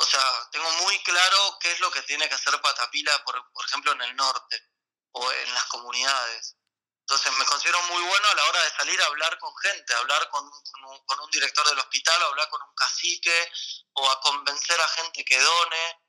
O 0.00 0.04
sea, 0.06 0.48
tengo 0.50 0.70
muy 0.82 0.98
claro 1.02 1.58
qué 1.60 1.72
es 1.72 1.80
lo 1.80 1.90
que 1.90 2.00
tiene 2.02 2.26
que 2.26 2.34
hacer 2.34 2.58
Patapila, 2.62 3.22
por, 3.22 3.52
por 3.52 3.66
ejemplo, 3.66 3.92
en 3.92 4.00
el 4.00 4.16
norte 4.16 4.70
o 5.12 5.30
en 5.30 5.52
las 5.52 5.64
comunidades. 5.66 6.56
Entonces 7.02 7.36
me 7.36 7.44
considero 7.44 7.82
muy 7.82 8.02
bueno 8.02 8.28
a 8.28 8.34
la 8.34 8.44
hora 8.46 8.62
de 8.64 8.70
salir 8.70 9.02
a 9.02 9.06
hablar 9.06 9.38
con 9.38 9.54
gente, 9.58 9.92
hablar 9.92 10.26
con, 10.30 10.42
un, 10.46 11.30
director 11.30 11.68
del 11.68 11.80
hospital, 11.80 12.22
a 12.22 12.26
hablar 12.26 12.48
con 12.48 12.62
un 12.62 12.74
cacique 12.74 13.52
o 13.92 14.10
a 14.10 14.20
convencer 14.22 14.80
a 14.80 14.88
gente 14.88 15.22
que 15.22 15.38
done. 15.38 16.00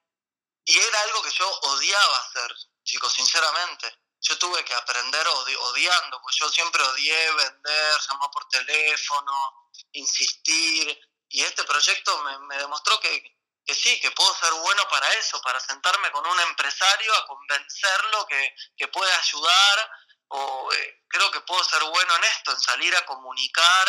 Y 0.64 0.78
era 0.78 1.02
algo 1.02 1.22
que 1.24 1.32
yo 1.32 1.50
odiaba 1.50 2.18
hacer, 2.18 2.56
chicos, 2.84 3.12
sinceramente. 3.12 3.94
Yo 4.22 4.38
tuve 4.38 4.64
que 4.64 4.74
aprender 4.74 5.28
odiando, 5.28 6.22
pues 6.22 6.38
yo 6.38 6.48
siempre 6.50 6.82
odié 6.82 7.32
vender, 7.34 8.00
llamar 8.10 8.30
por 8.32 8.48
teléfono, 8.48 9.70
insistir. 9.92 10.98
Y 11.28 11.42
este 11.44 11.66
proyecto 11.66 12.24
me 12.48 12.58
demostró 12.58 13.00
que, 13.02 13.41
que 13.66 13.74
sí, 13.74 14.00
que 14.00 14.12
puedo 14.12 14.34
ser 14.36 14.52
bueno 14.54 14.88
para 14.90 15.12
eso, 15.14 15.42
para 15.42 15.60
sentarme 15.60 16.12
con 16.12 16.26
un 16.26 16.40
empresario 16.42 17.16
a 17.16 17.28
convencerlo 17.28 18.26
que, 18.28 18.56
que 18.76 18.88
puede 18.88 19.14
ayudar, 19.14 19.92
o 20.30 20.74
eh, 20.74 21.04
creo 21.08 21.30
que 21.32 21.42
puedo 21.42 21.64
ser 21.64 21.84
bueno 21.84 22.16
en 22.16 22.24
esto, 22.24 22.52
en 22.52 22.60
salir 22.60 22.96
a 22.96 23.06
comunicar 23.06 23.88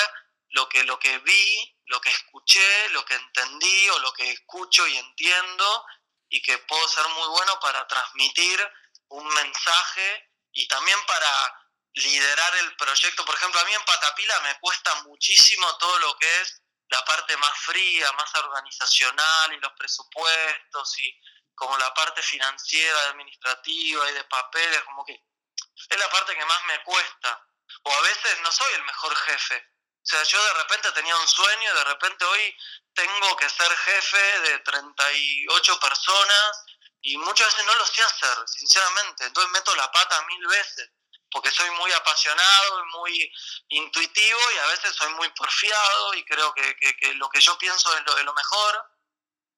lo 0.50 0.68
que, 0.68 0.84
lo 0.84 0.98
que 0.98 1.18
vi, 1.18 1.78
lo 1.86 2.00
que 2.00 2.10
escuché, 2.10 2.88
lo 2.90 3.04
que 3.04 3.14
entendí 3.14 3.88
o 3.90 3.98
lo 4.00 4.12
que 4.12 4.30
escucho 4.30 4.86
y 4.86 4.96
entiendo, 4.96 5.84
y 6.28 6.42
que 6.42 6.58
puedo 6.58 6.86
ser 6.88 7.06
muy 7.08 7.28
bueno 7.28 7.58
para 7.60 7.86
transmitir 7.86 8.70
un 9.08 9.26
mensaje 9.28 10.30
y 10.52 10.66
también 10.68 10.98
para 11.06 11.62
liderar 11.94 12.56
el 12.56 12.76
proyecto. 12.76 13.24
Por 13.24 13.34
ejemplo, 13.34 13.60
a 13.60 13.64
mí 13.64 13.74
en 13.74 13.84
Patapila 13.84 14.40
me 14.40 14.58
cuesta 14.60 14.94
muchísimo 15.02 15.76
todo 15.78 15.98
lo 15.98 16.16
que 16.18 16.40
es 16.40 16.61
la 16.92 17.04
parte 17.06 17.36
más 17.38 17.58
fría, 17.58 18.12
más 18.12 18.34
organizacional 18.34 19.54
y 19.54 19.60
los 19.60 19.72
presupuestos 19.72 20.98
y 20.98 21.20
como 21.54 21.76
la 21.78 21.92
parte 21.94 22.22
financiera, 22.22 23.08
administrativa 23.08 24.10
y 24.10 24.14
de 24.14 24.24
papeles, 24.24 24.82
como 24.84 25.04
que 25.04 25.14
es 25.14 25.98
la 25.98 26.10
parte 26.10 26.36
que 26.36 26.44
más 26.44 26.64
me 26.64 26.82
cuesta. 26.82 27.48
O 27.84 27.92
a 27.92 28.00
veces 28.02 28.40
no 28.42 28.52
soy 28.52 28.74
el 28.74 28.84
mejor 28.84 29.16
jefe. 29.16 29.68
O 30.02 30.04
sea, 30.04 30.22
yo 30.24 30.44
de 30.44 30.52
repente 30.54 30.92
tenía 30.92 31.16
un 31.16 31.28
sueño 31.28 31.72
y 31.72 31.76
de 31.78 31.84
repente 31.84 32.24
hoy 32.26 32.56
tengo 32.94 33.36
que 33.36 33.48
ser 33.48 33.74
jefe 33.74 34.40
de 34.40 34.58
38 34.58 35.80
personas 35.80 36.64
y 37.00 37.16
muchas 37.16 37.46
veces 37.46 37.64
no 37.64 37.74
lo 37.74 37.86
sé 37.86 38.02
hacer, 38.02 38.36
sinceramente. 38.48 39.24
Entonces 39.24 39.52
meto 39.52 39.74
la 39.76 39.90
pata 39.90 40.22
mil 40.26 40.46
veces 40.46 40.90
porque 41.32 41.50
soy 41.50 41.70
muy 41.70 41.90
apasionado 41.92 42.80
y 42.80 42.98
muy 42.98 43.32
intuitivo 43.68 44.40
y 44.54 44.58
a 44.58 44.66
veces 44.66 44.94
soy 44.94 45.12
muy 45.14 45.28
porfiado 45.30 46.14
y 46.14 46.24
creo 46.24 46.52
que, 46.54 47.14
lo 47.14 47.28
que 47.30 47.40
yo 47.40 47.56
pienso 47.58 47.96
es 47.96 48.04
lo, 48.04 48.22
lo 48.22 48.34
mejor. 48.34 48.84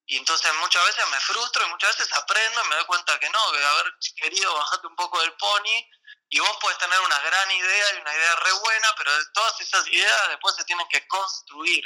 Y 0.06 0.18
entonces 0.18 0.52
muchas 0.60 0.84
veces 0.86 1.04
me 1.08 1.20
frustro 1.20 1.66
y 1.66 1.70
muchas 1.70 1.96
veces 1.96 2.12
aprendo 2.12 2.64
y 2.64 2.68
me 2.68 2.76
doy 2.76 2.84
cuenta 2.84 3.18
que 3.18 3.28
no, 3.30 3.52
que 3.52 3.64
haber 3.64 3.92
querido 4.16 4.54
bajarte 4.54 4.86
un 4.86 4.96
poco 4.96 5.20
del 5.20 5.32
pony 5.34 5.90
y 6.28 6.40
vos 6.40 6.56
puedes 6.60 6.78
tener 6.78 7.00
una 7.00 7.18
gran 7.20 7.50
idea 7.50 7.94
y 7.94 8.00
una 8.00 8.14
idea 8.14 8.36
re 8.36 8.52
buena, 8.52 8.88
pero 8.96 9.16
de 9.16 9.24
todas 9.32 9.60
esas 9.60 9.86
ideas 9.88 10.28
después 10.28 10.54
se 10.56 10.64
tienen 10.64 10.86
que 10.88 11.06
construir. 11.08 11.84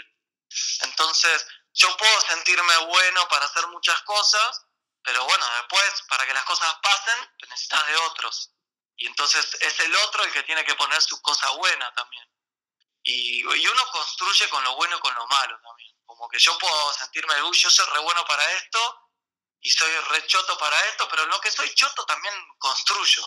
Entonces 0.82 1.46
yo 1.74 1.96
puedo 1.96 2.20
sentirme 2.22 2.76
bueno 2.86 3.28
para 3.28 3.46
hacer 3.46 3.66
muchas 3.68 4.00
cosas, 4.02 4.66
pero 5.02 5.24
bueno, 5.24 5.46
después 5.58 6.02
para 6.08 6.26
que 6.26 6.34
las 6.34 6.44
cosas 6.44 6.74
pasen 6.82 7.30
necesitas 7.40 7.86
de 7.86 7.96
otros. 7.96 8.50
Y 8.98 9.06
entonces 9.06 9.56
es 9.60 9.80
el 9.80 9.94
otro 9.94 10.24
el 10.24 10.32
que 10.32 10.42
tiene 10.42 10.64
que 10.64 10.74
poner 10.74 11.00
su 11.00 11.22
cosa 11.22 11.48
buena 11.50 11.92
también. 11.94 12.28
Y, 13.04 13.44
uno 13.44 13.86
construye 13.92 14.48
con 14.48 14.62
lo 14.64 14.74
bueno 14.74 14.96
y 14.96 15.00
con 15.00 15.14
lo 15.14 15.26
malo 15.28 15.58
también. 15.62 15.94
Como 16.04 16.28
que 16.28 16.38
yo 16.38 16.58
puedo 16.58 16.92
sentirme, 16.94 17.40
uy, 17.44 17.56
yo 17.56 17.70
soy 17.70 17.86
re 17.86 18.00
bueno 18.00 18.24
para 18.24 18.44
esto 18.52 19.10
y 19.60 19.70
soy 19.70 19.94
re 20.10 20.26
choto 20.26 20.58
para 20.58 20.78
esto, 20.86 21.08
pero 21.08 21.26
lo 21.26 21.40
que 21.40 21.50
soy 21.50 21.72
choto 21.74 22.04
también 22.06 22.34
construyo. 22.58 23.22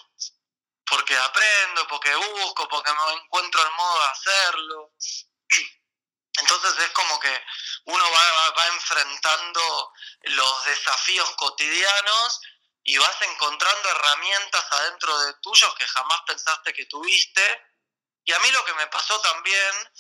Porque 0.86 1.18
aprendo, 1.18 1.88
porque 1.88 2.14
busco, 2.16 2.68
porque 2.68 2.92
me 2.92 3.14
encuentro 3.14 3.64
el 3.64 3.72
modo 3.72 4.00
de 4.00 4.10
hacerlo. 4.10 4.94
Entonces 6.34 6.80
es 6.80 6.92
como 6.92 7.18
que 7.20 7.44
uno 7.86 8.04
va, 8.12 8.50
va 8.52 8.68
enfrentando 8.68 9.94
los 10.24 10.66
desafíos 10.66 11.32
cotidianos 11.38 12.42
y 12.84 12.98
vas 12.98 13.22
encontrando 13.22 13.90
herramientas 13.90 14.66
adentro 14.72 15.18
de 15.20 15.34
tuyos 15.36 15.74
que 15.76 15.88
jamás 15.88 16.22
pensaste 16.26 16.74
que 16.74 16.86
tuviste. 16.86 17.66
Y 18.24 18.34
a 18.34 18.40
mí 18.40 18.52
lo 18.52 18.66
que 18.66 18.74
me 18.74 18.88
pasó 18.88 19.20
también, 19.22 19.92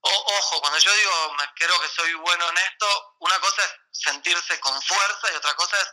ojo, 0.00 0.60
cuando 0.60 0.78
yo 0.78 0.92
digo 0.94 1.34
me 1.38 1.48
creo 1.54 1.80
que 1.80 1.88
soy 1.88 2.14
bueno 2.14 2.48
en 2.48 2.58
esto, 2.58 3.16
una 3.20 3.38
cosa 3.40 3.64
es 3.64 3.70
sentirse 3.92 4.58
con 4.60 4.80
fuerza 4.82 5.32
y 5.32 5.36
otra 5.36 5.54
cosa 5.54 5.80
es 5.80 5.88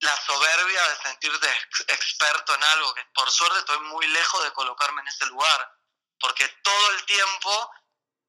la 0.00 0.16
soberbia 0.26 0.88
de 0.88 0.96
sentirte 0.96 1.48
experto 1.88 2.54
en 2.54 2.64
algo, 2.64 2.94
que 2.94 3.04
por 3.14 3.30
suerte 3.30 3.60
estoy 3.60 3.78
muy 3.80 4.06
lejos 4.08 4.42
de 4.42 4.52
colocarme 4.52 5.00
en 5.00 5.08
ese 5.08 5.26
lugar, 5.26 5.70
porque 6.18 6.48
todo 6.62 6.90
el 6.90 7.04
tiempo 7.04 7.70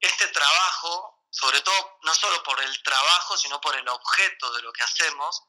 este 0.00 0.28
trabajo, 0.28 1.24
sobre 1.30 1.60
todo 1.62 1.98
no 2.02 2.14
solo 2.14 2.42
por 2.44 2.60
el 2.60 2.82
trabajo, 2.82 3.36
sino 3.36 3.60
por 3.60 3.74
el 3.74 3.88
objeto 3.88 4.52
de 4.52 4.62
lo 4.62 4.72
que 4.72 4.84
hacemos, 4.84 5.42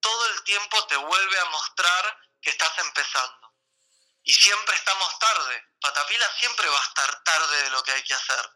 todo 0.00 0.30
el 0.30 0.44
tiempo 0.44 0.86
te 0.86 0.96
vuelve 0.96 1.38
a 1.40 1.44
mostrar 1.46 2.18
que 2.40 2.50
estás 2.50 2.78
empezando. 2.78 3.54
Y 4.22 4.32
siempre 4.32 4.76
estamos 4.76 5.18
tarde. 5.18 5.64
Patapila 5.80 6.30
siempre 6.38 6.68
va 6.68 6.78
a 6.78 6.86
estar 6.88 7.24
tarde 7.24 7.62
de 7.62 7.70
lo 7.70 7.82
que 7.82 7.92
hay 7.92 8.02
que 8.02 8.14
hacer. 8.14 8.50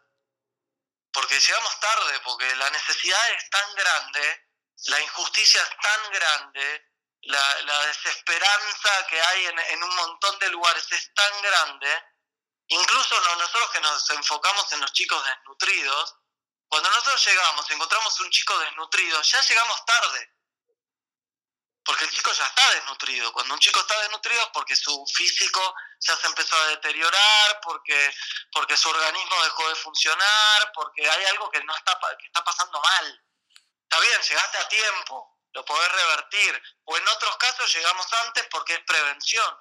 Porque 1.11 1.39
llegamos 1.39 1.79
tarde, 1.79 2.19
porque 2.21 2.55
la 2.55 2.69
necesidad 2.69 3.31
es 3.31 3.49
tan 3.49 3.75
grande, 3.75 4.49
la 4.85 4.99
injusticia 5.01 5.61
es 5.61 5.69
tan 5.81 6.11
grande, 6.11 6.93
la, 7.23 7.85
desesperanza 7.85 9.07
que 9.07 9.21
hay 9.21 9.45
en, 9.45 9.83
un 9.83 9.95
montón 9.95 10.37
de 10.39 10.49
lugares 10.49 10.85
es 10.91 11.13
tan 11.13 11.41
grande, 11.41 12.03
incluso 12.67 13.19
nosotros 13.37 13.69
que 13.71 13.81
nos 13.81 14.09
enfocamos 14.09 14.71
en 14.73 14.81
los 14.81 14.91
chicos 14.91 15.23
desnutridos, 15.25 16.15
cuando 16.67 16.89
nosotros 16.89 17.25
llegamos, 17.27 17.69
encontramos 17.69 18.19
un 18.19 18.31
chico 18.31 18.57
desnutrido, 18.59 19.21
ya 19.21 19.41
llegamos 19.41 19.85
tarde. 19.85 20.32
Porque 21.85 22.05
el 22.05 22.11
chico 22.11 22.31
ya 22.31 22.45
está 22.45 22.71
desnutrido. 22.75 23.33
Cuando 23.33 23.53
un 23.53 23.59
chico 23.59 23.79
está 23.79 23.99
desnutrido 24.01 24.41
es 24.41 24.49
porque 24.53 24.75
su 24.75 25.05
físico 25.13 25.75
ya 25.99 26.15
se 26.15 26.27
empezó 26.27 26.55
a 26.55 26.67
deteriorar, 26.67 27.59
porque, 27.61 28.15
porque 28.51 28.77
su 28.77 28.89
organismo 28.89 29.43
dejó 29.43 29.69
de 29.69 29.75
funcionar, 29.75 30.71
porque 30.73 31.09
hay 31.09 31.25
algo 31.25 31.49
que 31.51 31.63
no 31.63 31.75
está, 31.75 31.99
que 32.17 32.25
está 32.25 32.43
pasando 32.43 32.79
mal. 32.79 33.23
Está 33.83 33.99
bien, 33.99 34.21
llegaste 34.21 34.57
a 34.57 34.67
tiempo, 34.69 35.39
lo 35.51 35.65
podés 35.65 35.91
revertir. 35.91 36.63
O 36.85 36.97
en 36.97 37.07
otros 37.07 37.35
casos 37.37 37.73
llegamos 37.73 38.11
antes 38.25 38.47
porque 38.49 38.75
es 38.75 38.81
prevención, 38.85 39.57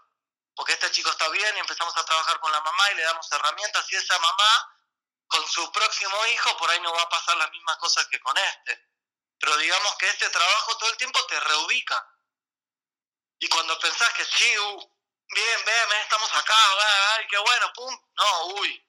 porque 0.55 0.73
este 0.73 0.91
chico 0.93 1.11
está 1.11 1.29
bien 1.29 1.57
y 1.57 1.61
empezamos 1.61 1.97
a 1.97 2.05
trabajar 2.05 2.39
con 2.41 2.53
la 2.53 2.61
mamá 2.61 2.91
y 2.93 2.95
le 2.97 3.03
damos 3.03 3.31
herramientas 3.33 3.85
y 3.91 3.97
esa 3.97 4.19
mamá 4.19 4.79
con 5.27 5.49
su 5.49 5.73
próximo 5.73 6.27
hijo 6.27 6.57
por 6.59 6.71
ahí 6.71 6.81
no 6.81 6.93
va 6.93 7.03
a 7.03 7.09
pasar 7.09 7.37
las 7.39 7.51
mismas 7.51 7.77
cosas 7.79 8.07
que 8.07 8.21
con 8.21 8.37
este. 8.37 8.93
Pero 9.39 9.57
digamos 9.57 9.97
que 9.97 10.09
este 10.09 10.29
trabajo 10.31 10.77
todo 10.79 10.91
el 10.91 10.97
tiempo 10.99 11.19
te 11.27 11.41
reubica. 11.41 12.12
Y 13.43 13.49
cuando 13.49 13.77
pensás 13.81 14.13
que 14.13 14.25
sí, 14.25 14.57
uh, 14.57 14.91
bien, 15.35 15.65
ven, 15.67 16.01
estamos 16.01 16.33
acá, 16.33 16.55
ay, 17.17 17.27
qué 17.29 17.37
bueno, 17.39 17.73
pum, 17.75 17.99
no, 18.15 18.47
uy, 18.55 18.89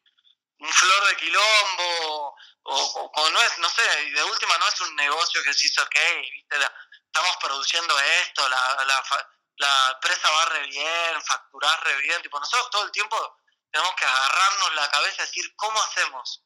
un 0.60 0.72
flor 0.72 1.08
de 1.08 1.18
quilombo, 1.18 2.36
o, 2.62 3.12
o, 3.16 3.30
no 3.32 3.42
es, 3.42 3.58
no 3.58 3.68
sé, 3.68 3.82
de 4.12 4.24
última 4.24 4.56
no 4.60 4.68
es 4.68 4.82
un 4.82 4.96
negocio 4.96 5.42
que 5.44 5.56
se 5.56 5.66
hizo, 5.66 5.82
ok, 5.82 5.96
viste, 6.32 6.70
estamos 7.04 7.36
produciendo 7.38 8.00
esto, 8.00 8.48
la, 8.48 8.86
la, 8.86 9.04
la 9.56 9.92
empresa 9.96 10.30
va 10.30 10.46
re 10.46 10.68
bien, 10.68 11.24
facturar 11.26 11.84
re 11.86 11.96
bien, 12.04 12.22
tipo, 12.22 12.40
nosotros 12.40 12.70
todo 12.70 12.84
el 12.84 12.92
tiempo 12.92 13.40
tenemos 13.72 13.96
que 13.96 14.06
agarrarnos 14.06 14.76
la 14.76 14.92
cabeza 14.92 15.24
y 15.24 15.26
decir, 15.26 15.56
¿cómo 15.56 15.82
hacemos? 15.82 16.44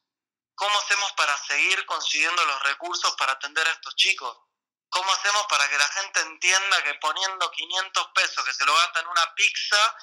¿Cómo 0.54 0.78
hacemos 0.78 1.12
para 1.12 1.36
seguir 1.44 1.84
consiguiendo 1.84 2.42
los 2.46 2.62
recursos 2.62 3.14
para 3.16 3.32
atender 3.32 3.68
a 3.68 3.72
estos 3.72 3.94
chicos? 3.96 4.47
¿Cómo 4.90 5.12
hacemos 5.12 5.46
para 5.46 5.68
que 5.68 5.78
la 5.78 5.88
gente 5.88 6.20
entienda 6.20 6.82
que 6.82 6.94
poniendo 6.94 7.50
500 7.50 8.08
pesos 8.14 8.44
que 8.44 8.54
se 8.54 8.64
lo 8.64 8.74
gastan 8.74 9.04
en 9.04 9.10
una 9.10 9.34
pizza, 9.34 9.96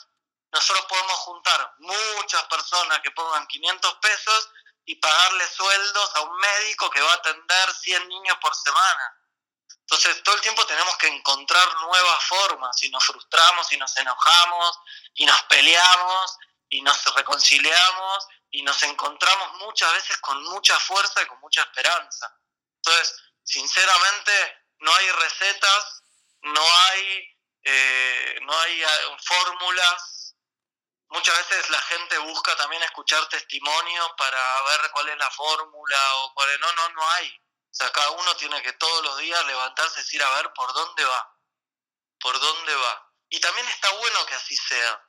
nosotros 0.51 0.86
podemos 0.86 1.18
juntar 1.20 1.74
muchas 1.80 2.44
personas 2.44 3.00
que 3.01 3.12
pongan 3.12 3.48
500 3.48 3.96
pesos 3.96 4.50
y 4.86 4.96
pagarle 4.96 5.48
sueldos 5.48 6.15
a 6.15 6.22
un 6.22 6.38
médico 6.38 6.89
que 6.92 7.01
va 7.01 7.12
a 7.12 7.15
atender 7.15 7.74
100 7.74 8.08
niños 8.08 8.38
por 8.42 8.56
semana? 8.56 9.22
Entonces, 9.88 10.24
todo 10.24 10.36
el 10.36 10.42
tiempo 10.42 10.65
tenemos 10.65 10.98
que 10.98 11.08
encontrar 11.08 11.75
nuevas 11.82 12.24
formas 12.25 12.82
y 12.82 12.89
nos 12.89 13.04
frustramos 13.04 13.72
y 13.72 13.77
nos 13.77 13.96
enojamos 13.98 14.80
y 15.13 15.25
nos 15.25 15.44
peleamos 15.44 16.38
y 16.70 16.82
nos 16.82 17.15
reconciliamos 17.15 18.27
y 18.50 18.63
nos 18.63 18.82
encontramos 18.84 19.54
muchas 19.60 19.92
veces 19.94 20.18
con 20.18 20.42
mucha 20.46 20.80
fuerza 20.80 21.22
y 21.22 21.27
con 21.27 21.39
mucha 21.39 21.62
esperanza. 21.62 22.36
Entonces, 22.77 23.15
sinceramente, 23.44 24.64
no 24.79 24.94
hay 24.94 25.12
recetas, 25.12 26.03
no 26.41 26.62
hay, 26.62 27.38
eh, 27.63 28.39
no 28.41 28.60
hay 28.60 28.84
eh, 28.84 28.88
fórmulas. 29.25 30.36
Muchas 31.10 31.38
veces 31.38 31.69
la 31.69 31.82
gente 31.82 32.17
busca 32.19 32.56
también 32.58 32.84
escuchar 32.84 33.28
testimonios 33.30 34.12
para 34.17 34.62
ver 34.63 34.91
cuál 34.91 35.10
es 35.10 35.17
la 35.17 35.32
fórmula 35.32 36.15
o 36.17 36.34
cuál 36.34 36.50
es... 36.50 36.60
No, 36.60 36.71
no, 36.73 36.89
no 36.89 37.10
hay. 37.12 37.30
O 37.30 37.78
sea, 37.78 37.91
cada 37.91 38.12
uno 38.12 38.36
tiene 38.38 38.62
que 38.62 38.73
todos 38.73 39.04
los 39.04 39.17
días 39.17 39.45
levantarse 39.45 40.00
y 40.00 40.04
decir, 40.04 40.23
a 40.23 40.36
ver, 40.36 40.52
¿por 40.54 40.73
dónde 40.73 41.06
va? 41.06 41.38
¿Por 42.19 42.39
dónde 42.39 42.76
va? 42.76 43.12
Y 43.30 43.39
también 43.39 43.67
está 43.67 43.91
bueno 43.91 44.26
que 44.26 44.36
así 44.36 44.56
sea, 44.56 45.04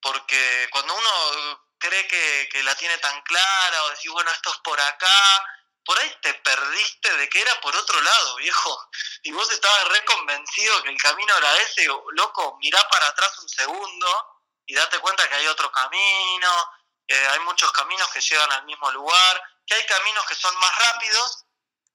porque 0.00 0.68
cuando 0.70 0.94
uno 0.94 1.66
cree 1.78 2.06
que, 2.08 2.48
que 2.50 2.62
la 2.62 2.74
tiene 2.76 2.96
tan 2.98 3.20
clara 3.22 3.84
o 3.84 3.90
decir, 3.90 4.10
bueno, 4.10 4.30
esto 4.30 4.50
es 4.50 4.58
por 4.58 4.80
acá, 4.80 5.44
por 5.88 5.98
ahí 5.98 6.14
te 6.20 6.34
perdiste 6.34 7.16
de 7.16 7.30
que 7.30 7.40
era 7.40 7.58
por 7.62 7.74
otro 7.74 7.98
lado, 7.98 8.36
viejo. 8.36 8.90
Y 9.22 9.32
vos 9.32 9.50
estabas 9.50 9.88
reconvencido 9.88 10.82
que 10.82 10.90
el 10.90 11.00
camino 11.00 11.34
era 11.38 11.56
ese, 11.62 11.88
loco, 12.12 12.58
mirá 12.60 12.86
para 12.90 13.06
atrás 13.06 13.38
un 13.38 13.48
segundo 13.48 14.44
y 14.66 14.74
date 14.74 14.98
cuenta 14.98 15.26
que 15.30 15.36
hay 15.36 15.46
otro 15.46 15.72
camino, 15.72 16.72
hay 17.08 17.40
muchos 17.40 17.72
caminos 17.72 18.06
que 18.10 18.20
llegan 18.20 18.52
al 18.52 18.66
mismo 18.66 18.90
lugar, 18.90 19.42
que 19.66 19.76
hay 19.76 19.86
caminos 19.86 20.26
que 20.26 20.34
son 20.34 20.54
más 20.58 20.76
rápidos 20.76 21.46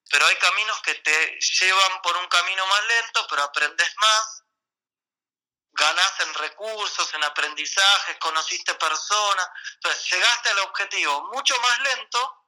pero 0.10 0.27
hay 0.27 0.36
caminos 0.36 0.79
que 0.82 0.95
te 0.95 1.39
llevan 1.39 2.01
por 2.01 2.15
un 2.17 2.27
camino 2.27 2.65
más 2.67 2.86
lento, 2.86 3.25
pero 3.27 3.43
aprendes 3.43 3.95
más, 3.97 4.43
ganás 5.71 6.19
en 6.19 6.34
recursos, 6.36 7.12
en 7.13 7.23
aprendizajes, 7.23 8.17
conociste 8.19 8.75
personas, 8.75 9.49
entonces 9.75 10.12
llegaste 10.12 10.49
al 10.49 10.60
objetivo 10.60 11.29
mucho 11.34 11.60
más 11.62 11.79
lento, 11.79 12.42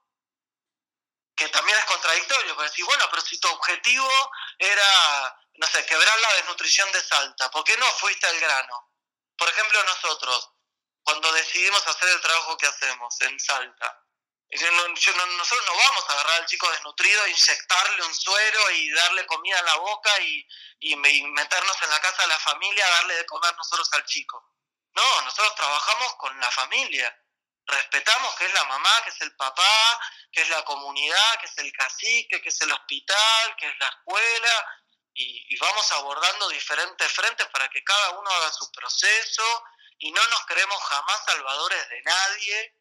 que 1.35 1.49
también 1.49 1.77
es 1.77 1.85
contradictorio, 1.85 2.55
porque 2.55 2.69
decís, 2.69 2.85
bueno, 2.85 3.05
pero 3.09 3.21
si 3.21 3.39
tu 3.39 3.49
objetivo 3.49 4.09
era, 4.57 5.39
no 5.55 5.67
sé, 5.67 5.85
quebrar 5.85 6.19
la 6.19 6.33
desnutrición 6.35 6.91
de 6.91 7.03
Salta, 7.03 7.51
¿por 7.51 7.63
qué 7.63 7.75
no 7.77 7.85
fuiste 7.93 8.27
al 8.27 8.39
grano? 8.39 8.91
Por 9.37 9.49
ejemplo, 9.49 9.83
nosotros, 9.83 10.51
cuando 11.03 11.31
decidimos 11.33 11.85
hacer 11.85 12.09
el 12.09 12.21
trabajo 12.21 12.57
que 12.57 12.67
hacemos 12.67 13.19
en 13.21 13.39
Salta, 13.39 14.05
nosotros 14.51 15.65
no 15.67 15.77
vamos 15.77 16.05
a 16.09 16.13
agarrar 16.13 16.41
al 16.41 16.45
chico 16.45 16.69
desnutrido, 16.71 17.27
inyectarle 17.27 18.03
un 18.03 18.13
suero 18.13 18.71
y 18.71 18.91
darle 18.91 19.25
comida 19.25 19.59
en 19.59 19.65
la 19.65 19.75
boca 19.75 20.19
y, 20.19 20.47
y, 20.79 20.95
meternos 20.95 21.81
en 21.81 21.89
la 21.89 21.99
casa 21.99 22.21
de 22.23 22.27
la 22.29 22.39
familia 22.39 22.85
a 22.85 22.89
darle 22.91 23.15
de 23.15 23.25
comer 23.25 23.55
nosotros 23.57 23.89
al 23.93 24.05
chico. 24.05 24.53
No, 24.93 25.21
nosotros 25.23 25.55
trabajamos 25.55 26.15
con 26.15 26.39
la 26.39 26.51
familia. 26.51 27.24
Respetamos 27.67 28.35
que 28.35 28.45
es 28.45 28.53
la 28.53 28.63
mamá, 28.65 29.01
que 29.03 29.09
es 29.09 29.21
el 29.21 29.35
papá, 29.35 29.99
que 30.31 30.41
es 30.41 30.49
la 30.49 30.63
comunidad, 30.63 31.39
que 31.39 31.47
es 31.47 31.57
el 31.57 31.71
cacique, 31.71 32.41
que 32.41 32.49
es 32.49 32.61
el 32.61 32.71
hospital, 32.71 33.55
que 33.57 33.67
es 33.67 33.79
la 33.79 33.87
escuela, 33.87 34.67
y, 35.15 35.57
vamos 35.57 35.91
abordando 35.93 36.49
diferentes 36.49 37.11
frentes 37.11 37.47
para 37.47 37.69
que 37.69 37.83
cada 37.83 38.11
uno 38.11 38.29
haga 38.29 38.51
su 38.51 38.69
proceso 38.71 39.63
y 39.99 40.11
no 40.11 40.27
nos 40.27 40.45
creemos 40.45 40.77
jamás 40.83 41.25
salvadores 41.25 41.89
de 41.89 42.01
nadie, 42.01 42.75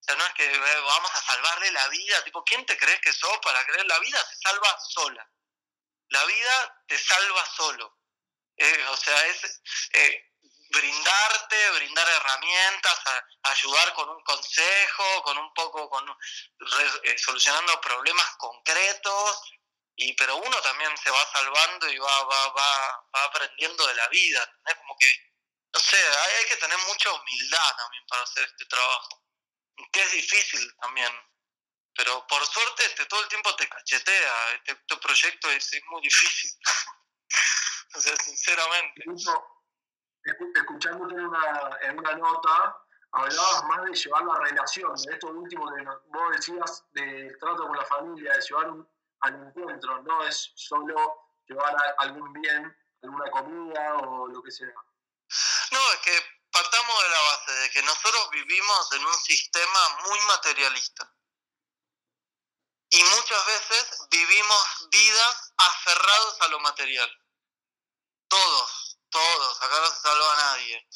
o 0.00 0.02
sea, 0.02 0.16
no 0.16 0.26
es 0.26 0.34
que 0.34 0.44
eh, 0.44 0.80
vamos 0.80 1.10
a 1.14 1.22
salvarle 1.22 1.70
la 1.72 1.88
vida, 1.88 2.22
tipo, 2.24 2.44
¿quién 2.44 2.64
te 2.66 2.76
crees 2.76 3.00
que 3.00 3.12
sos 3.12 3.38
para 3.42 3.64
creer? 3.66 3.86
La 3.86 3.98
vida 3.98 4.18
se 4.30 4.36
salva 4.36 4.80
sola. 4.88 5.30
La 6.08 6.24
vida 6.24 6.84
te 6.86 6.98
salva 6.98 7.46
solo. 7.54 7.98
Eh, 8.56 8.86
o 8.88 8.96
sea, 8.96 9.26
es 9.26 9.60
eh, 9.92 10.29
brindarte, 10.70 11.70
brindar 11.72 12.08
herramientas, 12.08 13.00
ayudar 13.42 13.94
con 13.94 14.08
un 14.08 14.22
consejo, 14.22 15.22
con 15.22 15.38
un 15.38 15.52
poco, 15.54 15.88
con 15.90 16.16
solucionando 17.16 17.80
problemas 17.80 18.36
concretos, 18.36 19.42
y 19.96 20.12
pero 20.14 20.36
uno 20.36 20.60
también 20.62 20.96
se 20.96 21.10
va 21.10 21.30
salvando 21.32 21.90
y 21.90 21.98
va, 21.98 22.24
va, 22.24 22.48
va, 22.48 23.24
aprendiendo 23.24 23.86
de 23.86 23.94
la 23.94 24.08
vida. 24.08 24.58
Es 24.66 24.74
como 24.76 24.96
que, 24.98 25.12
no 25.74 25.80
sé, 25.80 25.98
hay 25.98 26.46
que 26.46 26.56
tener 26.56 26.78
mucha 26.88 27.12
humildad 27.12 27.76
también 27.76 28.06
para 28.06 28.22
hacer 28.22 28.44
este 28.44 28.64
trabajo 28.66 29.20
que 29.92 30.00
es 30.00 30.12
difícil 30.12 30.74
también. 30.80 31.12
Pero 31.94 32.26
por 32.26 32.46
suerte 32.46 32.84
este, 32.86 33.06
todo 33.06 33.22
el 33.22 33.28
tiempo 33.28 33.54
te 33.56 33.68
cachetea, 33.68 34.52
este, 34.54 34.72
este 34.72 34.96
proyecto 34.96 35.50
es, 35.50 35.70
muy 35.88 36.02
difícil. 36.02 36.50
o 37.94 38.00
sea, 38.00 38.16
sinceramente. 38.16 39.04
Escuchándote 40.24 41.14
en 41.14 41.26
una, 41.26 41.78
en 41.82 41.98
una 41.98 42.12
nota, 42.12 42.76
hablabas 43.12 43.64
más 43.64 43.84
de 43.84 43.94
llevar 43.94 44.24
la 44.24 44.38
relación, 44.38 44.94
de 44.94 45.12
esto 45.12 45.28
último 45.28 45.66
que 45.74 45.84
vos 45.84 46.30
decías 46.36 46.84
del 46.92 47.36
trato 47.38 47.66
con 47.66 47.76
la 47.76 47.84
familia, 47.86 48.32
de 48.34 48.40
llevar 48.40 48.72
al 49.20 49.34
encuentro, 49.34 50.02
no 50.02 50.24
es 50.24 50.52
solo 50.54 51.30
llevar 51.46 51.74
algún 51.98 52.32
bien, 52.34 52.76
alguna 53.02 53.30
comida 53.30 53.96
o 53.96 54.28
lo 54.28 54.42
que 54.42 54.50
sea. 54.50 54.72
No, 55.72 55.92
es 55.92 56.00
que 56.04 56.40
partamos 56.50 57.02
de 57.02 57.08
la 57.08 57.20
base 57.20 57.52
de 57.52 57.70
que 57.70 57.82
nosotros 57.82 58.30
vivimos 58.30 58.92
en 58.92 59.04
un 59.04 59.14
sistema 59.14 59.98
muy 60.06 60.18
materialista. 60.20 61.12
Y 62.92 63.02
muchas 63.04 63.46
veces 63.46 64.06
vivimos 64.10 64.88
vidas 64.90 65.54
aferrados 65.56 66.40
a 66.40 66.48
lo 66.48 66.60
material. 66.60 67.10
Todos, 68.28 68.79
todos, 69.10 69.62
acá 69.62 69.80
no 69.80 69.90
se 69.90 70.00
salva 70.00 70.36
nadie. 70.36 70.88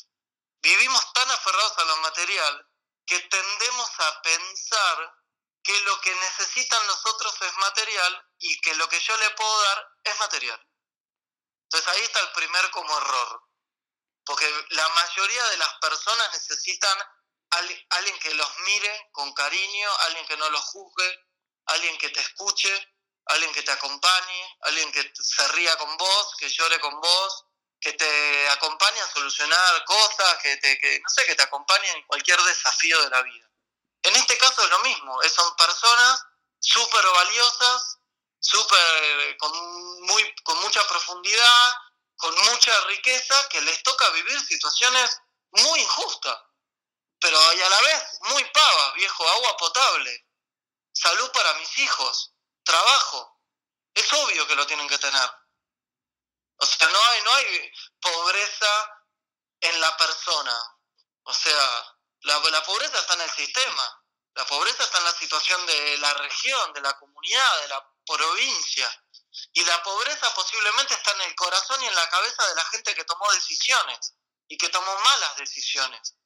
Vivimos 0.62 1.12
tan 1.12 1.30
aferrados 1.30 1.78
a 1.78 1.84
lo 1.84 1.96
material 1.98 2.68
que 3.06 3.18
tendemos 3.20 3.90
a 3.98 4.22
pensar 4.22 5.14
que 5.62 5.78
lo 5.80 6.00
que 6.00 6.14
necesitan 6.14 6.86
los 6.86 7.06
otros 7.06 7.34
es 7.42 7.56
material 7.58 8.28
y 8.38 8.60
que 8.60 8.74
lo 8.74 8.88
que 8.88 9.00
yo 9.00 9.16
le 9.16 9.30
puedo 9.30 9.62
dar 9.62 9.88
es 10.04 10.18
material. 10.18 10.68
Entonces 11.64 11.92
ahí 11.92 12.02
está 12.02 12.20
el 12.20 12.32
primer 12.32 12.70
como 12.70 12.96
error. 12.98 13.42
Porque 14.24 14.66
la 14.70 14.88
mayoría 14.88 15.44
de 15.48 15.56
las 15.58 15.74
personas 15.80 16.32
necesitan 16.32 16.98
alguien 17.90 18.18
que 18.20 18.34
los 18.34 18.58
mire 18.60 19.08
con 19.12 19.32
cariño, 19.34 19.90
alguien 20.00 20.26
que 20.26 20.36
no 20.36 20.48
los 20.50 20.64
juzgue, 20.64 21.18
alguien 21.66 21.96
que 21.98 22.10
te 22.10 22.20
escuche, 22.20 22.94
alguien 23.26 23.52
que 23.52 23.62
te 23.62 23.72
acompañe, 23.72 24.58
alguien 24.62 24.90
que 24.92 25.12
se 25.14 25.48
ría 25.48 25.76
con 25.76 25.96
vos, 25.96 26.34
que 26.38 26.48
llore 26.48 26.80
con 26.80 27.00
vos, 27.00 27.43
que 27.84 27.92
te 27.92 28.48
acompañe 28.48 28.98
a 28.98 29.12
solucionar 29.12 29.84
cosas, 29.84 30.38
que 30.42 30.56
te, 30.56 30.78
que, 30.78 31.00
no 31.00 31.08
sé, 31.10 31.26
que 31.26 31.34
te 31.34 31.42
acompañe 31.42 31.90
en 31.90 32.02
cualquier 32.06 32.40
desafío 32.40 33.00
de 33.02 33.10
la 33.10 33.20
vida. 33.20 33.46
En 34.02 34.16
este 34.16 34.38
caso 34.38 34.64
es 34.64 34.70
lo 34.70 34.78
mismo, 34.80 35.20
son 35.28 35.54
personas 35.54 36.24
súper 36.58 37.04
valiosas, 37.06 37.98
súper 38.40 39.36
con, 39.36 39.52
muy, 40.06 40.34
con 40.44 40.58
mucha 40.62 40.86
profundidad, 40.88 41.74
con 42.16 42.34
mucha 42.46 42.80
riqueza, 42.86 43.48
que 43.50 43.60
les 43.60 43.82
toca 43.82 44.08
vivir 44.10 44.40
situaciones 44.40 45.20
muy 45.50 45.78
injustas, 45.80 46.38
pero 47.20 47.38
y 47.52 47.60
a 47.60 47.68
la 47.68 47.80
vez 47.82 48.02
muy 48.30 48.44
pavas, 48.46 48.94
viejo, 48.94 49.28
agua 49.28 49.56
potable, 49.58 50.26
salud 50.90 51.30
para 51.32 51.52
mis 51.54 51.78
hijos, 51.80 52.32
trabajo. 52.62 53.38
Es 53.92 54.10
obvio 54.12 54.46
que 54.46 54.56
lo 54.56 54.66
tienen 54.66 54.88
que 54.88 54.98
tener. 54.98 55.30
O 56.56 56.66
sea, 56.66 56.88
no 56.88 56.98
hay, 56.98 57.22
no 57.22 57.34
hay 57.34 57.72
pobreza 58.00 59.02
en 59.60 59.80
la 59.80 59.96
persona. 59.96 60.76
O 61.24 61.32
sea, 61.32 61.96
la, 62.20 62.38
la 62.38 62.64
pobreza 62.64 62.98
está 62.98 63.14
en 63.14 63.22
el 63.22 63.30
sistema. 63.30 64.02
La 64.34 64.46
pobreza 64.46 64.82
está 64.82 64.98
en 64.98 65.04
la 65.04 65.14
situación 65.14 65.64
de 65.66 65.98
la 65.98 66.14
región, 66.14 66.72
de 66.72 66.80
la 66.80 66.98
comunidad, 66.98 67.60
de 67.62 67.68
la 67.68 67.90
provincia. 68.06 69.04
Y 69.52 69.64
la 69.64 69.82
pobreza 69.82 70.32
posiblemente 70.34 70.94
está 70.94 71.12
en 71.12 71.22
el 71.22 71.34
corazón 71.34 71.82
y 71.82 71.86
en 71.86 71.94
la 71.94 72.08
cabeza 72.08 72.46
de 72.46 72.54
la 72.54 72.64
gente 72.66 72.94
que 72.94 73.04
tomó 73.04 73.30
decisiones 73.32 74.14
y 74.48 74.56
que 74.56 74.68
tomó 74.68 74.94
malas 75.00 75.36
decisiones. 75.36 76.16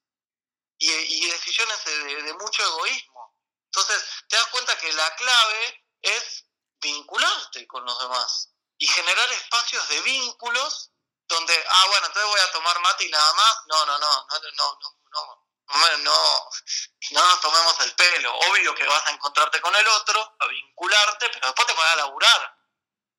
Y, 0.79 0.91
y 0.91 1.31
decisiones 1.31 1.85
de, 1.85 2.23
de, 2.23 2.35
mucho 2.35 2.63
egoísmo. 2.63 3.37
Entonces, 3.65 4.05
te 4.29 4.37
das 4.37 4.47
cuenta 4.47 4.79
que 4.79 4.93
la 4.93 5.17
clave 5.17 5.85
es 6.03 6.45
vincularte 6.81 7.67
con 7.67 7.85
los 7.85 7.99
demás 7.99 8.53
y 8.79 8.87
generar 8.87 9.31
espacios 9.33 9.87
de 9.89 10.01
vínculos 10.03 10.91
donde, 11.27 11.65
ah, 11.69 11.85
bueno, 11.89 12.07
entonces 12.07 12.31
voy 12.31 12.41
a 12.41 12.53
tomar 12.53 12.81
mate 12.81 13.05
y 13.05 13.11
nada 13.11 13.33
más. 13.35 13.55
No, 13.67 13.87
no, 13.87 13.99
no, 13.99 14.27
no, 14.27 14.41
no, 14.41 14.79
no, 14.81 14.93
no. 15.11 15.49
No, 15.69 16.51
no 17.11 17.27
nos 17.27 17.41
tomemos 17.43 17.81
el 17.81 17.95
pelo. 17.95 18.35
Obvio 18.35 18.75
que 18.75 18.87
vas 18.87 19.07
a 19.07 19.11
encontrarte 19.11 19.61
con 19.61 19.75
el 19.77 19.87
otro, 19.87 20.37
a 20.39 20.47
vincularte, 20.47 21.29
pero 21.29 21.47
después 21.47 21.67
te 21.67 21.75
vas 21.75 21.93
a 21.93 21.97
laburar. 21.97 22.57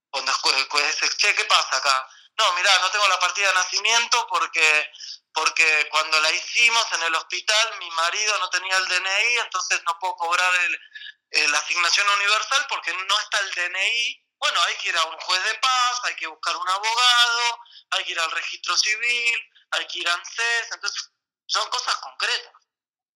Cuando 0.09 0.31
es, 0.31 1.17
che, 1.17 1.35
¿qué 1.35 1.45
pasa 1.45 1.77
acá? 1.77 2.09
No, 2.37 2.53
mirá, 2.53 2.79
no 2.79 2.89
tengo 2.89 3.07
la 3.07 3.19
partida 3.19 3.49
de 3.49 3.53
nacimiento 3.53 4.25
porque 4.27 4.91
porque 5.31 5.87
cuando 5.91 6.19
la 6.21 6.31
hicimos 6.31 6.91
en 6.93 7.03
el 7.03 7.15
hospital 7.15 7.77
mi 7.77 7.89
marido 7.91 8.37
no 8.39 8.49
tenía 8.49 8.75
el 8.77 8.87
DNI, 8.87 9.37
entonces 9.39 9.81
no 9.85 9.97
puedo 9.99 10.15
cobrar 10.15 10.51
el, 10.55 11.51
la 11.51 11.59
asignación 11.59 12.09
universal 12.09 12.65
porque 12.67 12.93
no 12.93 13.19
está 13.19 13.39
el 13.39 13.51
DNI 13.51 14.28
bueno, 14.39 14.61
hay 14.63 14.75
que 14.77 14.89
ir 14.89 14.97
a 14.97 15.03
un 15.05 15.19
juez 15.19 15.43
de 15.43 15.53
paz, 15.55 15.99
hay 16.03 16.15
que 16.15 16.27
buscar 16.27 16.55
un 16.55 16.69
abogado, 16.69 17.59
hay 17.91 18.03
que 18.05 18.11
ir 18.11 18.19
al 18.19 18.31
registro 18.31 18.75
civil, 18.77 19.53
hay 19.71 19.85
que 19.87 19.99
ir 19.99 20.09
a 20.09 20.13
ANSES, 20.13 20.71
entonces 20.71 21.11
son 21.45 21.69
cosas 21.69 21.95
concretas. 21.97 22.53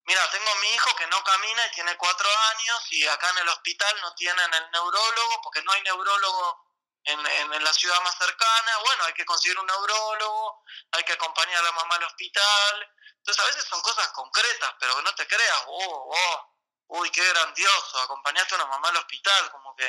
Mira, 0.06 0.30
tengo 0.32 0.52
a 0.52 0.56
mi 0.56 0.68
hijo 0.68 0.94
que 0.98 1.08
no 1.08 1.24
camina 1.24 1.66
y 1.68 1.72
tiene 1.72 1.96
cuatro 1.96 2.30
años 2.30 2.92
y 2.92 3.08
acá 3.08 3.30
en 3.30 3.38
el 3.38 3.50
hospital 3.50 4.02
no 4.02 4.14
tienen 4.16 4.54
el 4.54 4.72
neurólogo 4.72 5.42
porque 5.42 5.62
no 5.64 5.72
hay 5.72 5.82
neurólogo 5.84 6.68
en, 7.06 7.26
en, 7.26 7.64
la 7.64 7.74
ciudad 7.74 8.02
más 8.02 8.18
cercana. 8.18 8.78
Bueno, 8.80 9.06
hay 9.06 9.14
que 9.14 9.26
conseguir 9.26 9.58
un 9.58 9.66
neurólogo, 9.66 10.64
hay 10.92 11.04
que 11.06 11.14
acompañar 11.14 11.58
a 11.58 11.64
la 11.64 11.72
mamá 11.72 11.96
al 11.96 12.04
hospital. 12.04 12.92
Entonces 13.18 13.44
a 13.44 13.48
veces 13.48 13.64
son 13.64 13.82
cosas 13.82 14.10
concretas, 14.10 14.74
pero 14.78 15.02
no 15.02 15.16
te 15.16 15.26
creas, 15.26 15.64
oh, 15.68 16.14
oh, 16.14 16.53
uy, 16.94 17.10
qué 17.10 17.28
grandioso, 17.28 18.00
acompañaste 18.02 18.54
a 18.54 18.58
una 18.58 18.68
mamá 18.68 18.90
al 18.90 18.98
hospital, 18.98 19.52
como 19.52 19.76
que 19.76 19.86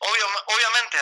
obvio, 0.00 0.26
obviamente 0.46 0.98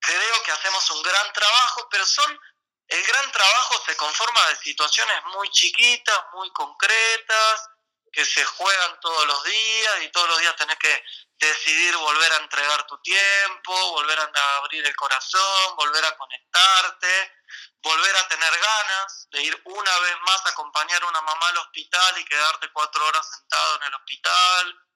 creo 0.00 0.42
que 0.44 0.52
hacemos 0.52 0.90
un 0.90 1.02
gran 1.02 1.32
trabajo, 1.32 1.88
pero 1.90 2.06
son 2.06 2.40
el 2.86 3.04
gran 3.04 3.30
trabajo 3.32 3.82
se 3.84 3.96
conforma 3.96 4.46
de 4.48 4.56
situaciones 4.56 5.22
muy 5.26 5.50
chiquitas, 5.50 6.24
muy 6.32 6.50
concretas, 6.52 7.70
que 8.10 8.24
se 8.24 8.44
juegan 8.44 8.98
todos 9.00 9.26
los 9.26 9.44
días 9.44 10.02
y 10.02 10.08
todos 10.08 10.28
los 10.28 10.38
días 10.38 10.56
tenés 10.56 10.78
que 10.78 11.04
decidir 11.34 11.94
volver 11.96 12.32
a 12.32 12.36
entregar 12.36 12.86
tu 12.86 12.98
tiempo, 13.02 13.90
volver 13.92 14.18
a 14.18 14.56
abrir 14.56 14.86
el 14.86 14.96
corazón, 14.96 15.76
volver 15.76 16.04
a 16.04 16.16
conectarte, 16.16 17.32
volver 17.82 18.16
a 18.16 18.28
tener 18.28 18.58
ganas 18.58 19.28
de 19.30 19.42
ir 19.42 19.62
una 19.64 19.98
vez 20.00 20.16
más 20.22 20.46
a 20.46 20.50
acompañar 20.50 21.02
a 21.02 21.06
una 21.06 21.20
mamá 21.22 21.48
al 21.48 21.58
hospital 21.58 22.18
y 22.18 22.24
quedarte 22.24 22.72
cuatro 22.72 23.04
horas 23.06 23.28
sentado 23.30 23.76
en 23.76 23.82
el 23.84 23.94
hospital 23.94 24.88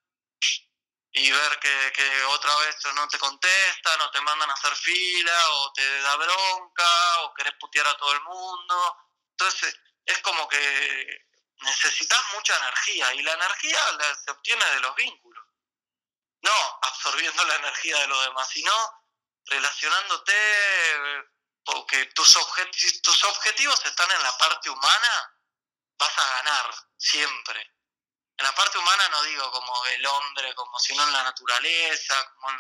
y 1.15 1.31
ver 1.31 1.59
que, 1.59 1.93
que, 1.95 2.25
otra 2.25 2.57
vez 2.57 2.77
no 2.95 3.07
te 3.09 3.19
contestan 3.19 4.01
o 4.01 4.11
te 4.11 4.21
mandan 4.23 4.49
a 4.49 4.55
hacer 4.55 4.75
fila 4.75 5.51
o 5.51 5.73
te 5.73 6.01
da 6.01 6.17
bronca 6.17 7.21
o 7.21 7.35
querés 7.35 7.53
putear 7.61 7.87
a 7.87 7.97
todo 7.97 8.13
el 8.13 8.23
mundo. 8.23 8.97
Entonces 9.33 9.79
es 10.07 10.19
como 10.19 10.49
que 10.49 11.27
necesitas 11.61 12.21
mucha 12.35 12.57
energía 12.57 13.15
y 13.15 13.23
la 13.23 13.33
energía 13.35 13.79
se 14.25 14.31
obtiene 14.31 14.65
de 14.65 14.81
los 14.81 14.95
vínculos. 14.97 15.45
No 16.41 16.79
absorbiendo 16.83 17.45
la 17.45 17.57
energía 17.57 17.99
de 17.99 18.07
los 18.09 18.25
demás, 18.25 18.49
sino 18.49 18.73
relacionándote 19.47 20.33
porque 21.65 22.07
tus, 22.07 22.37
tus 23.03 23.25
objetivos 23.25 23.85
están 23.85 24.11
en 24.11 24.23
la 24.23 24.37
parte 24.39 24.71
humana, 24.71 25.37
vas 25.99 26.19
a 26.19 26.29
ganar 26.37 26.75
siempre 26.97 27.73
en 28.43 28.47
la 28.47 28.55
parte 28.55 28.79
humana 28.79 29.09
no 29.11 29.23
digo 29.23 29.51
como 29.53 29.87
el 29.87 30.05
hombre, 30.07 30.55
como 30.55 30.79
sino 30.81 31.03
en 31.05 31.13
la 31.13 31.23
naturaleza, 31.23 32.29
como 32.35 32.51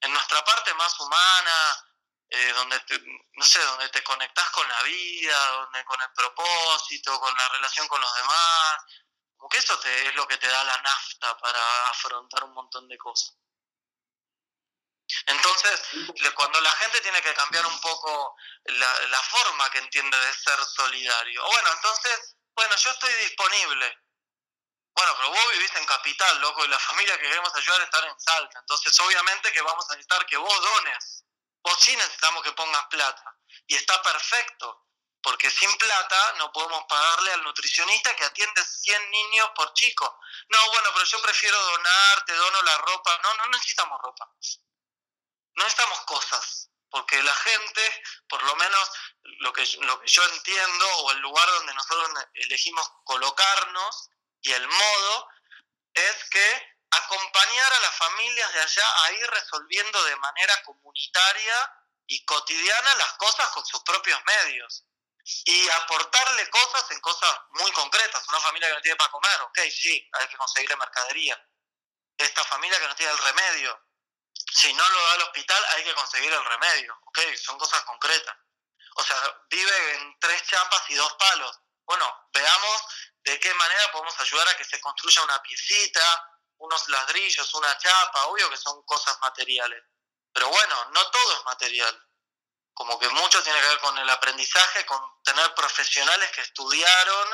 en, 0.00 0.12
nuestra 0.12 0.44
parte 0.44 0.74
más 0.74 0.98
humana, 1.00 1.86
eh, 2.28 2.52
donde 2.52 2.78
te, 2.80 3.00
no 3.32 3.44
sé, 3.44 3.58
donde 3.64 3.88
te 3.88 4.02
conectás 4.02 4.50
con 4.50 4.68
la 4.68 4.82
vida, 4.82 5.48
donde 5.52 5.84
con 5.84 6.00
el 6.02 6.12
propósito, 6.12 7.18
con 7.20 7.34
la 7.34 7.48
relación 7.48 7.88
con 7.88 8.00
los 8.00 8.14
demás, 8.16 8.84
como 9.36 9.48
que 9.48 9.58
eso 9.58 9.78
te, 9.78 10.08
es 10.08 10.14
lo 10.14 10.28
que 10.28 10.36
te 10.36 10.48
da 10.48 10.62
la 10.62 10.76
nafta 10.82 11.38
para 11.38 11.88
afrontar 11.88 12.44
un 12.44 12.52
montón 12.52 12.86
de 12.86 12.98
cosas. 12.98 13.34
Entonces, 15.26 15.80
cuando 16.34 16.60
la 16.60 16.72
gente 16.72 17.00
tiene 17.00 17.22
que 17.22 17.34
cambiar 17.34 17.66
un 17.66 17.80
poco 17.80 18.36
la, 18.64 19.00
la 19.08 19.22
forma 19.22 19.70
que 19.70 19.78
entiende 19.78 20.18
de 20.18 20.34
ser 20.34 20.58
solidario, 20.64 21.44
bueno, 21.44 21.70
entonces, 21.72 22.36
bueno, 22.54 22.76
yo 22.76 22.90
estoy 22.90 23.12
disponible, 23.14 23.98
bueno, 24.94 25.14
pero 25.16 25.30
vos 25.30 25.52
vivís 25.52 25.74
en 25.76 25.86
Capital, 25.86 26.40
loco, 26.40 26.64
y 26.64 26.68
la 26.68 26.78
familia 26.90 27.16
que 27.16 27.22
queremos 27.22 27.54
ayudar 27.54 27.80
está 27.82 28.06
en 28.06 28.20
Salta. 28.20 28.58
Entonces, 28.58 29.00
obviamente 29.00 29.52
que 29.52 29.62
vamos 29.62 29.84
a 29.88 29.94
necesitar 29.94 30.26
que 30.26 30.36
vos 30.36 30.62
dones. 30.62 31.24
Vos 31.62 31.78
sí 31.80 31.96
necesitamos 31.96 32.42
que 32.42 32.52
pongas 32.52 32.86
plata. 32.86 33.36
Y 33.66 33.76
está 33.76 34.02
perfecto, 34.02 34.86
porque 35.22 35.50
sin 35.50 35.74
plata 35.76 36.34
no 36.38 36.52
podemos 36.52 36.84
pagarle 36.88 37.32
al 37.32 37.42
nutricionista 37.44 38.14
que 38.16 38.24
atiende 38.24 38.64
100 38.64 39.10
niños 39.10 39.50
por 39.54 39.72
chico. 39.74 40.20
No, 40.48 40.70
bueno, 40.70 40.90
pero 40.94 41.04
yo 41.04 41.22
prefiero 41.22 41.58
donar, 41.58 42.24
te 42.24 42.34
dono 42.34 42.62
la 42.62 42.78
ropa. 42.78 43.20
No, 43.22 43.34
no 43.34 43.46
necesitamos 43.46 43.98
ropa. 44.02 44.28
No 45.60 45.64
necesitamos 45.66 46.00
cosas 46.06 46.70
porque 46.88 47.22
la 47.22 47.34
gente, 47.34 48.02
por 48.30 48.42
lo 48.44 48.56
menos 48.56 48.90
lo 49.40 49.52
que, 49.52 49.62
lo 49.82 50.00
que 50.00 50.08
yo 50.08 50.24
entiendo, 50.24 50.96
o 51.00 51.10
el 51.12 51.18
lugar 51.18 51.46
donde 51.50 51.74
nosotros 51.74 52.08
elegimos 52.32 52.90
colocarnos, 53.04 54.08
y 54.40 54.52
el 54.52 54.66
modo 54.66 55.28
es 55.92 56.30
que 56.30 56.76
acompañar 56.90 57.72
a 57.74 57.80
las 57.80 57.94
familias 57.94 58.54
de 58.54 58.60
allá 58.62 59.04
a 59.04 59.12
ir 59.12 59.30
resolviendo 59.30 60.02
de 60.04 60.16
manera 60.16 60.62
comunitaria 60.64 61.76
y 62.06 62.24
cotidiana 62.24 62.94
las 62.94 63.12
cosas 63.18 63.46
con 63.50 63.64
sus 63.66 63.82
propios 63.82 64.18
medios 64.24 64.86
y 65.44 65.68
aportarle 65.68 66.48
cosas 66.48 66.90
en 66.90 67.00
cosas 67.00 67.38
muy 67.50 67.70
concretas. 67.72 68.26
Una 68.28 68.40
familia 68.40 68.68
que 68.68 68.74
no 68.76 68.80
tiene 68.80 68.96
para 68.96 69.10
comer, 69.10 69.42
ok, 69.42 69.58
sí, 69.70 70.08
hay 70.12 70.26
que 70.26 70.38
conseguirle 70.38 70.76
mercadería. 70.76 71.38
Esta 72.16 72.44
familia 72.44 72.80
que 72.80 72.88
no 72.88 72.96
tiene 72.96 73.12
el 73.12 73.18
remedio, 73.18 73.89
si 74.52 74.72
no 74.72 74.88
lo 74.88 75.06
da 75.06 75.12
al 75.12 75.22
hospital, 75.22 75.64
hay 75.70 75.84
que 75.84 75.94
conseguir 75.94 76.32
el 76.32 76.44
remedio, 76.44 76.98
ok, 77.04 77.18
son 77.36 77.58
cosas 77.58 77.82
concretas. 77.84 78.36
O 78.96 79.02
sea, 79.02 79.16
vive 79.48 79.94
en 79.94 80.18
tres 80.18 80.42
chapas 80.46 80.82
y 80.88 80.94
dos 80.94 81.12
palos. 81.14 81.58
Bueno, 81.84 82.28
veamos 82.32 82.82
de 83.22 83.38
qué 83.38 83.52
manera 83.54 83.92
podemos 83.92 84.18
ayudar 84.20 84.48
a 84.48 84.56
que 84.56 84.64
se 84.64 84.80
construya 84.80 85.22
una 85.22 85.40
piecita, 85.42 86.30
unos 86.58 86.88
ladrillos, 86.88 87.54
una 87.54 87.76
chapa, 87.78 88.26
obvio 88.26 88.50
que 88.50 88.56
son 88.56 88.82
cosas 88.84 89.18
materiales. 89.20 89.82
Pero 90.32 90.48
bueno, 90.48 90.90
no 90.92 91.10
todo 91.10 91.38
es 91.38 91.44
material. 91.44 92.06
Como 92.74 92.98
que 92.98 93.08
mucho 93.08 93.42
tiene 93.42 93.60
que 93.60 93.68
ver 93.68 93.80
con 93.80 93.96
el 93.98 94.08
aprendizaje, 94.10 94.86
con 94.86 95.00
tener 95.22 95.54
profesionales 95.54 96.30
que 96.32 96.42
estudiaron 96.42 97.28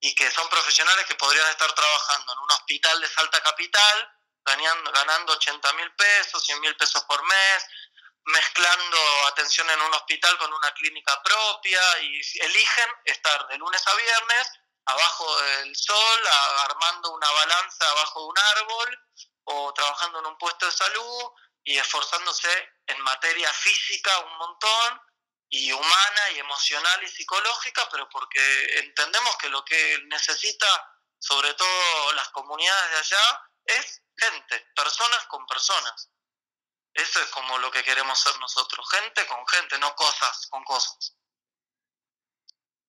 y 0.00 0.14
que 0.14 0.30
son 0.30 0.48
profesionales 0.48 1.06
que 1.06 1.14
podrían 1.16 1.48
estar 1.48 1.72
trabajando 1.72 2.32
en 2.32 2.38
un 2.38 2.50
hospital 2.52 3.00
de 3.00 3.08
Salta 3.08 3.42
Capital, 3.42 4.17
ganando, 4.48 4.92
ganando 4.92 5.32
80 5.34 5.72
mil 5.74 5.92
pesos, 5.92 6.44
100 6.44 6.60
mil 6.60 6.76
pesos 6.76 7.02
por 7.04 7.22
mes, 7.22 7.66
mezclando 8.24 8.98
atención 9.28 9.68
en 9.70 9.80
un 9.80 9.94
hospital 9.94 10.36
con 10.38 10.52
una 10.52 10.72
clínica 10.74 11.22
propia 11.22 11.80
y 12.02 12.20
eligen 12.40 12.90
estar 13.04 13.46
de 13.48 13.56
lunes 13.58 13.86
a 13.86 13.94
viernes 13.94 14.52
abajo 14.84 15.42
del 15.42 15.76
sol, 15.76 16.26
armando 16.64 17.10
una 17.12 17.30
balanza 17.30 17.90
abajo 17.90 18.20
de 18.20 18.26
un 18.26 18.38
árbol 18.38 18.98
o 19.44 19.74
trabajando 19.74 20.18
en 20.20 20.26
un 20.26 20.38
puesto 20.38 20.66
de 20.66 20.72
salud 20.72 21.30
y 21.64 21.76
esforzándose 21.76 22.72
en 22.86 23.00
materia 23.02 23.52
física 23.52 24.18
un 24.20 24.38
montón 24.38 25.00
y 25.50 25.72
humana 25.72 26.30
y 26.34 26.38
emocional 26.38 27.02
y 27.02 27.08
psicológica, 27.08 27.88
pero 27.90 28.08
porque 28.08 28.78
entendemos 28.78 29.36
que 29.36 29.48
lo 29.48 29.64
que 29.64 29.98
necesita 30.06 30.66
sobre 31.18 31.52
todo 31.54 32.12
las 32.12 32.28
comunidades 32.30 32.90
de 32.90 32.98
allá 32.98 33.47
es 33.68 34.02
gente, 34.16 34.66
personas 34.74 35.26
con 35.26 35.46
personas. 35.46 36.10
Eso 36.94 37.20
es 37.20 37.28
como 37.30 37.58
lo 37.58 37.70
que 37.70 37.84
queremos 37.84 38.18
ser 38.18 38.38
nosotros, 38.40 38.88
gente 38.90 39.26
con 39.26 39.46
gente, 39.46 39.78
no 39.78 39.94
cosas 39.94 40.46
con 40.50 40.64
cosas. 40.64 41.14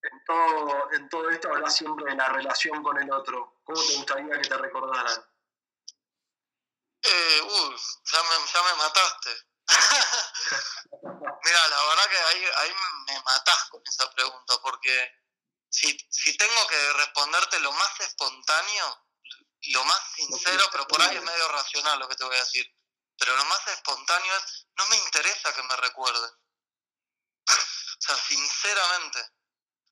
En 0.02 0.24
todo, 0.26 0.92
en 0.94 1.10
todo 1.10 1.30
esto 1.30 1.50
hablas 1.50 1.76
siempre 1.76 2.06
de 2.06 2.16
la 2.16 2.30
relación 2.30 2.82
con 2.82 2.98
el 3.02 3.12
otro. 3.12 3.60
¿Cómo 3.64 3.86
te 3.86 3.96
gustaría 3.96 4.42
que 4.42 4.48
te 4.48 4.58
recordaran? 4.58 5.30
Eh, 7.02 7.42
uy, 7.42 7.76
ya 8.12 8.24
me, 8.24 8.52
ya 8.52 8.64
me 8.64 8.74
mataste. 8.76 9.50
Mira, 11.44 11.68
la 11.68 11.86
verdad 11.86 12.10
que 12.10 12.18
ahí, 12.18 12.46
ahí 12.58 12.76
me 13.08 13.22
matás 13.24 13.66
con 13.70 13.82
esa 13.86 14.10
pregunta, 14.12 14.56
porque 14.62 15.12
si, 15.70 15.98
si 16.10 16.36
tengo 16.38 16.68
que 16.68 16.94
responderte 16.94 17.60
lo 17.60 17.72
más 17.74 18.00
espontáneo, 18.00 19.09
lo 19.68 19.84
más 19.86 20.02
sincero, 20.16 20.66
pero 20.72 20.88
por 20.88 21.02
ahí 21.02 21.18
es 21.18 21.24
medio 21.24 21.48
racional 21.50 22.00
lo 22.00 22.08
que 22.08 22.16
te 22.16 22.24
voy 22.24 22.36
a 22.36 22.44
decir, 22.44 22.66
pero 23.18 23.36
lo 23.36 23.46
más 23.46 23.68
espontáneo 23.68 24.36
es, 24.38 24.68
no 24.78 24.88
me 24.88 24.96
interesa 24.98 25.54
que 25.54 25.64
me 25.64 25.76
recuerden. 25.76 26.32
o 27.48 28.02
sea, 28.02 28.16
sinceramente. 28.16 29.26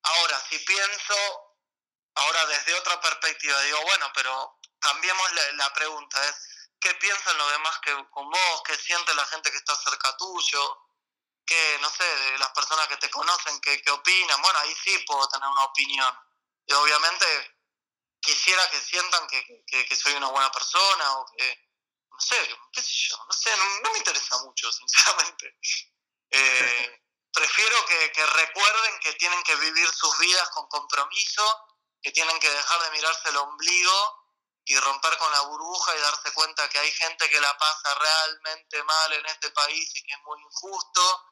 Ahora, 0.04 0.42
si 0.50 0.58
pienso, 0.60 1.16
ahora 2.16 2.46
desde 2.46 2.74
otra 2.76 3.02
perspectiva, 3.02 3.62
digo, 3.64 3.82
bueno, 3.84 4.10
pero 4.14 4.60
cambiemos 4.80 5.34
la, 5.34 5.52
la 5.54 5.74
pregunta, 5.74 6.26
es, 6.30 6.36
¿qué 6.80 6.94
piensan 6.96 7.38
los 7.38 7.52
demás 7.52 7.78
que 7.80 7.94
con 8.10 8.30
vos? 8.30 8.62
¿Qué 8.66 8.78
siente 8.78 9.14
la 9.16 9.26
gente 9.26 9.52
que 9.52 9.58
está 9.58 9.76
cerca 9.76 10.16
tuyo? 10.16 10.84
¿Qué, 11.46 11.78
no 11.82 11.90
sé, 11.90 12.04
de 12.04 12.38
las 12.38 12.50
personas 12.52 12.88
que 12.88 12.98
te 12.98 13.10
conocen, 13.10 13.60
qué, 13.60 13.82
qué 13.82 13.92
opinan? 13.92 14.42
Bueno, 14.42 14.60
ahí 14.60 14.76
sí 14.84 14.98
puedo 15.00 15.28
tener 15.28 15.48
una 15.50 15.66
opinión. 15.66 16.14
Y 16.66 16.74
obviamente 16.74 17.57
quisiera 18.20 18.70
que 18.70 18.82
sientan 18.82 19.28
que, 19.28 19.64
que, 19.66 19.96
soy 19.96 20.14
una 20.14 20.30
buena 20.30 20.52
persona 20.52 21.18
o 21.20 21.26
que, 21.36 21.70
no 22.10 22.20
sé, 22.20 22.36
qué 22.72 22.82
sé 22.82 22.92
yo, 23.10 23.18
no 23.26 23.34
sé, 23.34 23.52
no, 23.84 23.92
me 23.92 23.98
interesa 23.98 24.38
mucho, 24.44 24.72
sinceramente. 24.80 25.58
Eh, 26.30 27.02
prefiero 27.34 27.86
que, 27.86 28.12
que 28.12 28.26
recuerden 28.26 29.00
que 29.00 29.14
tienen 29.14 29.42
que 29.44 29.56
vivir 29.56 29.88
sus 29.94 30.18
vidas 30.20 30.50
con 30.50 30.68
compromiso, 30.68 31.44
que 32.02 32.12
tienen 32.12 32.40
que 32.40 32.50
dejar 32.50 32.82
de 32.84 32.92
mirarse 32.92 33.30
el 33.30 33.38
ombligo 33.38 34.28
y 34.66 34.78
romper 34.80 35.18
con 35.18 35.32
la 35.32 35.42
burbuja 35.42 35.96
y 35.96 36.02
darse 36.02 36.34
cuenta 36.34 36.70
que 36.70 36.80
hay 36.80 36.92
gente 36.92 37.30
que 37.30 37.40
la 37.40 37.58
pasa 37.58 37.96
realmente 37.96 38.84
mal 38.84 39.14
en 39.14 39.26
este 39.28 39.50
país 39.52 39.96
y 39.96 40.04
que 40.04 40.14
es 40.14 40.20
muy 40.24 40.42
injusto 40.42 41.26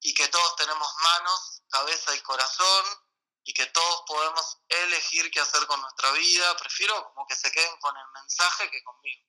y 0.00 0.12
que 0.12 0.28
todos 0.28 0.56
tenemos 0.56 0.94
manos, 1.02 1.62
cabeza 1.70 2.14
y 2.14 2.20
corazón 2.20 3.03
y 3.44 3.52
que 3.52 3.66
todos 3.66 4.04
podemos 4.06 4.58
elegir 4.86 5.30
qué 5.30 5.40
hacer 5.40 5.66
con 5.66 5.80
nuestra 5.80 6.12
vida. 6.12 6.44
Prefiero 6.58 6.94
como 7.12 7.26
que 7.26 7.34
se 7.34 7.50
queden 7.50 7.76
con 7.80 7.94
el 7.96 8.12
mensaje 8.14 8.70
que 8.70 8.82
conmigo. 8.82 9.22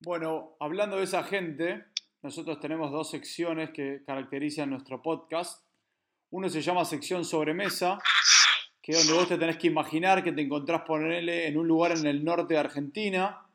Bueno, 0.00 0.56
hablando 0.60 0.96
de 0.96 1.04
esa 1.04 1.24
gente, 1.24 1.86
nosotros 2.22 2.60
tenemos 2.60 2.90
dos 2.90 3.10
secciones 3.10 3.70
que 3.70 4.02
caracterizan 4.04 4.70
nuestro 4.70 5.00
podcast. 5.02 5.64
Uno 6.30 6.48
se 6.48 6.60
llama 6.60 6.84
sección 6.84 7.24
sobremesa, 7.24 7.98
que 8.82 8.92
es 8.92 8.98
donde 8.98 9.14
vos 9.14 9.28
te 9.28 9.38
tenés 9.38 9.56
que 9.56 9.68
imaginar 9.68 10.22
que 10.24 10.32
te 10.32 10.42
encontrás 10.42 10.82
ponerle 10.82 11.46
en 11.46 11.56
un 11.56 11.68
lugar 11.68 11.92
en 11.92 12.06
el 12.06 12.24
norte 12.24 12.54
de 12.54 12.60
Argentina, 12.60 13.46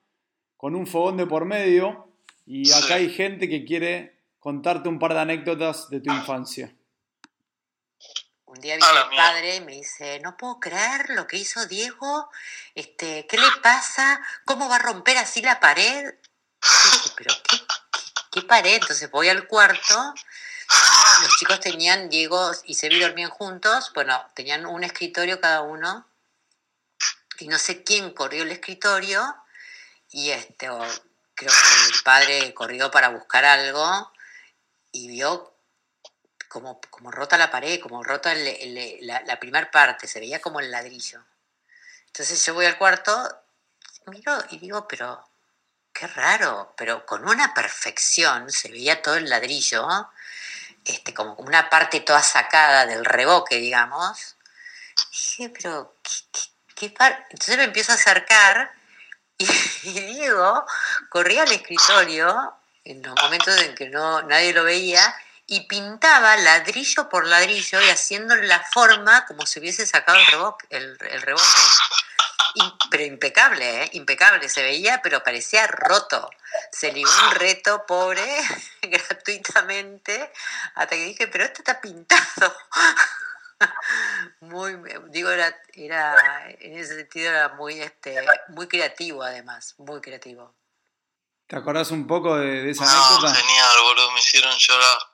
con 0.56 0.76
un 0.76 0.88
fogón 0.88 1.18
de 1.18 1.28
por 1.28 1.46
medio, 1.46 2.08
y 2.46 2.72
acá 2.72 2.96
hay 2.96 3.10
gente 3.10 3.48
que 3.48 3.66
quiere 3.66 4.20
contarte 4.40 4.90
un 4.90 5.00
par 5.00 5.14
de 5.14 5.20
anécdotas 5.20 5.90
de 5.90 6.00
tu 6.00 6.12
infancia. 6.12 6.74
Un 8.52 8.60
día 8.60 8.76
viene 8.76 9.10
mi 9.10 9.16
padre 9.16 9.56
y 9.56 9.62
me 9.62 9.72
dice, 9.72 10.20
no 10.20 10.36
puedo 10.36 10.60
creer 10.60 11.10
lo 11.12 11.26
que 11.26 11.38
hizo 11.38 11.66
Diego, 11.68 12.30
este, 12.76 13.26
¿qué 13.28 13.38
le 13.38 13.50
pasa? 13.64 14.22
¿Cómo 14.46 14.68
va 14.68 14.76
a 14.76 14.80
romper 14.80 15.18
así 15.18 15.42
la 15.42 15.60
pared? 15.60 16.14
pero 17.16 17.34
¿qué, 17.50 17.58
qué 18.30 18.42
pared? 18.42 18.76
Entonces 18.76 19.10
voy 19.10 19.30
al 19.30 19.48
cuarto 19.48 20.14
los 21.22 21.36
chicos 21.38 21.60
tenían, 21.60 22.10
Diego 22.10 22.52
y 22.66 22.76
Sebi 22.76 23.00
dormían 23.00 23.30
juntos, 23.30 23.92
bueno, 23.94 24.26
tenían 24.34 24.66
un 24.66 24.84
escritorio 24.84 25.40
cada 25.40 25.62
uno, 25.62 26.08
y 27.40 27.48
no 27.48 27.58
sé 27.58 27.84
quién 27.84 28.14
corrió 28.14 28.44
el 28.44 28.52
escritorio, 28.52 29.36
y 30.10 30.32
este, 30.32 30.68
creo 30.68 30.82
que 31.36 31.94
el 31.94 32.04
padre 32.04 32.54
corrió 32.54 32.90
para 32.92 33.10
buscar 33.10 33.46
algo, 33.46 34.12
y 34.92 35.08
vio 35.08 35.51
como, 36.52 36.82
como 36.90 37.12
rota 37.12 37.38
la 37.38 37.50
pared, 37.50 37.80
como 37.80 38.04
rota 38.04 38.34
la, 38.36 39.22
la 39.22 39.40
primera 39.40 39.72
parte, 39.72 40.08
se 40.08 40.20
veía 40.20 40.42
como 40.42 40.60
el 40.60 40.70
ladrillo. 40.70 41.24
Entonces 42.08 42.46
yo 42.46 42.54
voy 42.54 42.66
al 42.66 42.78
cuarto, 42.78 43.14
miro 44.08 44.38
y 44.50 44.60
digo, 44.60 44.86
pero 44.86 45.26
qué 45.94 46.08
raro, 46.08 46.74
pero 46.76 47.06
con 47.06 47.28
una 47.28 47.54
perfección, 47.54 48.52
se 48.52 48.70
veía 48.70 49.02
todo 49.02 49.16
el 49.16 49.30
ladrillo, 49.30 49.88
este, 50.84 51.14
como 51.14 51.36
una 51.36 51.70
parte 51.70 52.02
toda 52.02 52.22
sacada 52.22 52.86
del 52.86 53.06
reboque, 53.06 53.56
digamos. 53.56 54.36
dije, 55.10 55.50
pero, 55.50 55.96
¿qué, 56.76 56.90
parte? 56.90 57.28
Entonces 57.30 57.58
me 57.58 57.64
empiezo 57.64 57.94
a 57.94 57.96
acercar 57.96 58.74
y, 59.38 59.46
Diego 59.92 60.66
corría 61.10 61.44
al 61.44 61.52
escritorio 61.52 62.56
en 62.84 63.02
los 63.04 63.16
momentos 63.22 63.58
en 63.62 63.74
que 63.74 63.88
no, 63.90 64.22
nadie 64.24 64.52
lo 64.52 64.66
veía 64.66 65.16
y 65.52 65.60
pintaba 65.68 66.38
ladrillo 66.38 67.10
por 67.10 67.28
ladrillo 67.28 67.82
y 67.82 67.90
haciendo 67.90 68.34
la 68.38 68.62
forma 68.72 69.26
como 69.26 69.46
si 69.46 69.60
hubiese 69.60 69.86
sacado 69.86 70.18
el 70.18 70.26
reboque. 70.28 70.66
El, 70.70 70.98
el 71.12 71.22
reboque 71.22 71.46
pero 72.90 73.04
impecable, 73.04 73.84
¿eh? 73.84 73.90
impecable, 73.94 74.48
se 74.48 74.62
veía, 74.62 75.02
pero 75.02 75.24
parecía 75.24 75.68
roto. 75.68 76.30
Se 76.72 76.94
ligó 76.94 77.12
un 77.28 77.36
reto 77.36 77.86
pobre 77.86 78.24
gratuitamente 78.82 80.32
hasta 80.76 80.96
que 80.96 81.04
dije, 81.04 81.28
pero 81.28 81.44
esto 81.44 81.60
está 81.60 81.82
pintado. 81.82 82.56
muy, 84.40 84.78
digo, 85.10 85.32
era, 85.32 85.54
era, 85.74 86.50
en 86.60 86.78
ese 86.78 86.96
sentido 86.96 87.30
era 87.30 87.50
muy, 87.50 87.82
este, 87.82 88.26
muy 88.50 88.70
creativo 88.70 89.22
además, 89.22 89.76
muy 89.78 90.00
creativo. 90.00 90.56
¿Te 91.48 91.58
acordás 91.58 91.92
un 91.92 92.08
poco 92.08 92.38
de, 92.38 92.72
esa 92.72 92.86
no, 92.86 92.90
anécdota? 92.90 93.36
Genial, 93.36 93.82
boludo, 93.84 94.12
me 94.14 94.20
hicieron 94.22 94.58
llorar. 94.58 95.11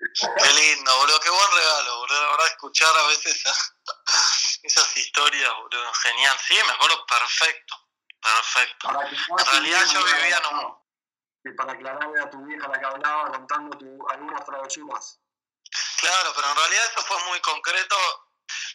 Qué 0.00 0.52
lindo, 0.54 0.96
boludo, 0.96 1.20
qué 1.20 1.30
buen 1.30 1.52
regalo, 1.52 1.98
boludo. 1.98 2.22
La 2.22 2.30
verdad, 2.30 2.46
escuchar 2.46 2.96
a 2.96 3.06
veces 3.08 3.42
esas 4.62 4.96
historias, 4.96 5.52
boludo, 5.54 5.92
genial. 5.94 6.38
Sí, 6.46 6.58
me 6.66 6.72
acuerdo 6.72 7.04
perfecto, 7.06 7.76
perfecto. 8.20 8.88
En 8.88 9.46
realidad 9.46 9.86
yo 9.92 10.04
vivía 10.04 10.38
en 10.38 10.56
un... 10.56 10.80
Para 11.56 11.72
aclararle 11.72 12.20
a 12.20 12.30
tu 12.30 12.44
vieja 12.44 12.68
la 12.68 12.78
que 12.78 12.84
hablaba 12.84 13.30
contando 13.32 13.78
tu, 13.78 14.08
algunas 14.10 14.44
travesuras. 14.44 15.18
Claro, 15.98 16.32
pero 16.34 16.50
en 16.50 16.56
realidad 16.56 16.84
eso 16.86 17.02
fue 17.02 17.24
muy 17.24 17.40
concreto 17.40 17.96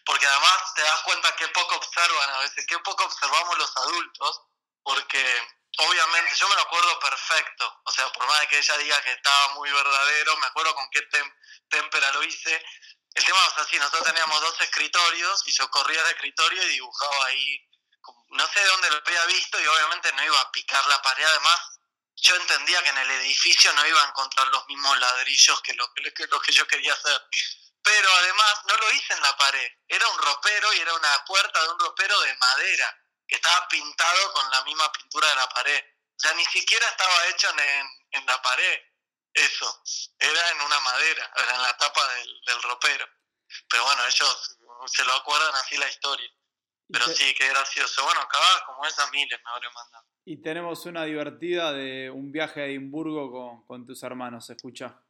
porque 0.06 0.26
además 0.28 0.74
te 0.76 0.82
das 0.82 1.02
cuenta 1.02 1.36
que 1.36 1.48
poco 1.50 1.76
observan 1.76 2.30
a 2.30 2.40
veces, 2.40 2.66
que 2.68 2.78
poco 2.80 3.04
observamos 3.04 3.58
los 3.58 3.78
adultos, 3.78 4.42
porque 4.84 5.48
obviamente 5.78 6.36
yo 6.36 6.48
me 6.48 6.56
lo 6.56 6.62
acuerdo 6.62 7.00
perfecto, 7.00 7.82
o 7.84 7.92
sea, 7.92 8.12
por 8.12 8.26
más 8.28 8.40
de 8.42 8.48
que 8.48 8.58
ella 8.60 8.78
diga 8.78 9.02
que 9.02 9.12
estaba 9.12 9.48
muy 9.56 9.70
verdadero, 9.72 10.38
me 10.38 10.48
acuerdo 10.48 10.74
con 10.76 10.90
qué 10.92 11.02
témpera 11.70 12.12
lo 12.14 12.24
hice. 12.24 12.64
El 13.14 13.24
tema 13.24 13.40
es 13.48 13.58
así, 13.58 13.78
nosotros 13.78 14.06
teníamos 14.06 14.42
dos 14.42 14.60
escritorios 14.62 15.44
y 15.48 15.52
yo 15.54 15.70
corría 15.70 16.02
al 16.02 16.12
escritorio 16.12 16.64
y 16.64 16.74
dibujaba 16.74 17.26
ahí, 17.26 17.70
no 18.30 18.48
sé 18.48 18.60
de 18.60 18.66
dónde 18.68 18.90
lo 18.92 18.98
había 18.98 19.26
visto 19.26 19.62
y 19.62 19.68
obviamente 19.68 20.12
no 20.14 20.24
iba 20.24 20.40
a 20.40 20.52
picar 20.52 20.86
la 20.88 21.02
pared, 21.02 21.26
además 21.26 21.60
yo 22.18 22.36
entendía 22.36 22.82
que 22.84 22.90
en 22.90 22.98
el 22.98 23.12
edificio 23.12 23.72
no 23.74 23.86
iba 23.86 24.02
a 24.02 24.08
encontrar 24.08 24.48
los 24.48 24.66
mismos 24.68 24.98
ladrillos 25.00 25.62
que 25.62 25.74
lo 25.74 25.94
que, 25.94 26.28
lo 26.28 26.40
que 26.40 26.52
yo 26.52 26.68
quería 26.68 26.94
hacer. 26.94 27.22
Pero 27.82 28.10
además 28.18 28.54
no 28.68 28.78
lo 28.78 28.92
hice 28.92 29.14
en 29.14 29.22
la 29.22 29.38
pared, 29.38 29.72
era 29.88 30.08
un 30.08 30.18
ropero 30.18 30.74
y 30.74 30.80
era 30.80 30.94
una 30.94 31.26
puerta 31.26 31.62
de 31.62 31.70
un 31.70 31.80
ropero 31.80 32.20
de 32.22 32.36
madera 32.38 33.05
que 33.28 33.36
estaba 33.36 33.68
pintado 33.68 34.34
con 34.34 34.52
la 34.52 34.64
misma 34.64 34.92
pintura 34.92 35.28
de 35.30 35.36
la 35.36 35.50
pared. 35.50 35.84
O 36.16 36.20
sea, 36.20 36.34
ni 36.34 36.46
siquiera 36.46 36.86
estaba 36.88 37.28
hecho 37.30 37.48
en, 37.52 38.20
en 38.20 38.26
la 38.26 38.42
pared, 38.42 38.80
eso. 39.34 39.84
Era 40.20 40.52
en 40.52 40.62
una 40.62 40.80
madera, 40.80 41.32
era 41.36 41.56
en 41.56 41.62
la 41.62 41.78
tapa 41.78 42.14
del, 42.16 42.42
del 42.46 42.62
ropero. 42.62 43.06
Pero 43.70 43.84
bueno, 43.84 44.06
ellos 44.06 44.58
se 44.88 45.06
lo 45.06 45.14
acuerdan 45.14 45.56
así 45.56 45.78
la 45.78 45.90
historia. 45.90 46.30
Pero 46.88 47.06
sí, 47.06 47.34
qué 47.34 47.50
gracioso. 47.50 48.04
Bueno, 48.04 48.22
acá 48.22 48.38
como 48.66 48.86
esas 48.86 49.12
miles 49.12 49.40
me 49.44 49.52
habría 49.52 49.72
mandado. 49.72 50.06
Y 50.24 50.42
tenemos 50.42 50.86
una 50.86 51.04
divertida 51.04 51.74
de 51.74 52.10
un 52.12 52.32
viaje 52.32 52.62
a 52.62 52.66
Edimburgo 52.66 53.32
con, 53.32 53.66
con 53.66 53.86
tus 53.86 54.04
hermanos, 54.04 54.50
escucha. 54.50 55.02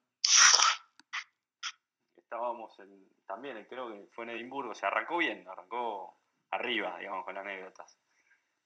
Estábamos 2.16 2.78
en, 2.80 3.10
también, 3.26 3.66
creo 3.66 3.90
que 3.90 4.08
fue 4.14 4.26
en 4.26 4.32
Edimburgo, 4.32 4.74
se 4.74 4.86
arrancó 4.86 5.18
bien, 5.18 5.48
arrancó 5.48 6.22
arriba, 6.52 6.98
digamos, 7.00 7.26
con 7.26 7.38
anécdotas. 7.38 7.98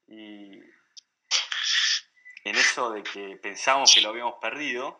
Y 0.09 0.61
en 2.43 2.55
eso 2.55 2.91
de 2.91 3.03
que 3.03 3.37
pensábamos 3.37 3.93
que 3.93 4.01
lo 4.01 4.09
habíamos 4.09 4.35
perdido, 4.41 4.99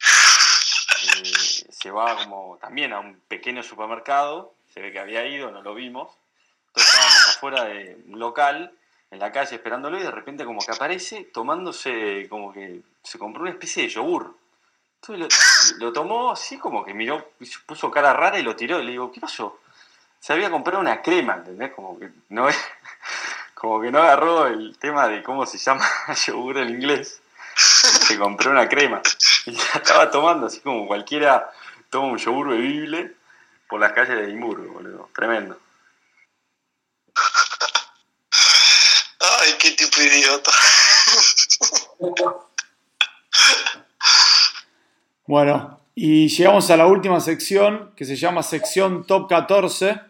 eh, 0.00 1.24
se 1.70 1.90
va 1.90 2.16
como 2.16 2.58
también 2.60 2.92
a 2.92 3.00
un 3.00 3.20
pequeño 3.20 3.62
supermercado, 3.62 4.54
se 4.72 4.80
ve 4.80 4.92
que 4.92 5.00
había 5.00 5.26
ido, 5.26 5.50
no 5.50 5.62
lo 5.62 5.74
vimos, 5.74 6.16
entonces 6.68 6.94
estábamos 6.94 7.28
afuera 7.28 7.64
de 7.64 7.98
un 8.06 8.18
local, 8.18 8.76
en 9.12 9.18
la 9.18 9.30
calle 9.30 9.56
esperándolo 9.56 9.98
y 9.98 10.02
de 10.02 10.10
repente 10.10 10.44
como 10.44 10.60
que 10.64 10.72
aparece 10.72 11.24
tomándose, 11.24 12.26
como 12.30 12.50
que 12.50 12.80
se 13.02 13.18
compró 13.18 13.42
una 13.42 13.50
especie 13.50 13.82
de 13.82 13.90
yogur. 13.90 14.34
Entonces 15.02 15.76
lo, 15.78 15.92
tomó 15.92 16.32
así 16.32 16.58
como 16.58 16.82
que 16.82 16.94
miró, 16.94 17.32
puso 17.66 17.90
cara 17.90 18.14
rara 18.14 18.38
y 18.38 18.42
lo 18.42 18.56
tiró 18.56 18.80
y 18.80 18.84
le 18.84 18.92
digo, 18.92 19.12
¿qué 19.12 19.20
pasó? 19.20 19.60
Se 20.18 20.32
había 20.32 20.50
comprado 20.50 20.80
una 20.80 21.02
crema, 21.02 21.34
¿entendés? 21.34 21.72
Como 21.72 21.98
que 21.98 22.10
no 22.30 22.48
como 23.62 23.80
que 23.80 23.92
no 23.92 24.02
agarró 24.02 24.48
el 24.48 24.76
tema 24.76 25.06
de 25.06 25.22
cómo 25.22 25.46
se 25.46 25.56
llama 25.56 25.88
yogur 26.26 26.58
en 26.58 26.70
inglés. 26.70 27.22
Se 27.54 28.18
compró 28.18 28.50
una 28.50 28.68
crema 28.68 29.00
y 29.46 29.52
la 29.52 29.62
estaba 29.74 30.10
tomando 30.10 30.48
así 30.48 30.58
como 30.58 30.84
cualquiera 30.88 31.48
toma 31.88 32.08
un 32.08 32.18
yogur 32.18 32.48
bebible 32.48 33.14
por 33.68 33.78
las 33.78 33.92
calles 33.92 34.16
de 34.16 34.24
Edimburgo, 34.24 34.72
boludo. 34.72 35.08
Tremendo. 35.14 35.56
Ay, 39.20 39.54
qué 39.60 39.70
tipo 39.70 40.00
de 40.00 40.06
idiota. 40.08 40.50
Bueno, 45.24 45.80
y 45.94 46.26
llegamos 46.26 46.68
a 46.68 46.76
la 46.76 46.86
última 46.86 47.20
sección 47.20 47.94
que 47.94 48.06
se 48.06 48.16
llama 48.16 48.42
sección 48.42 49.06
Top 49.06 49.28
14. 49.28 50.00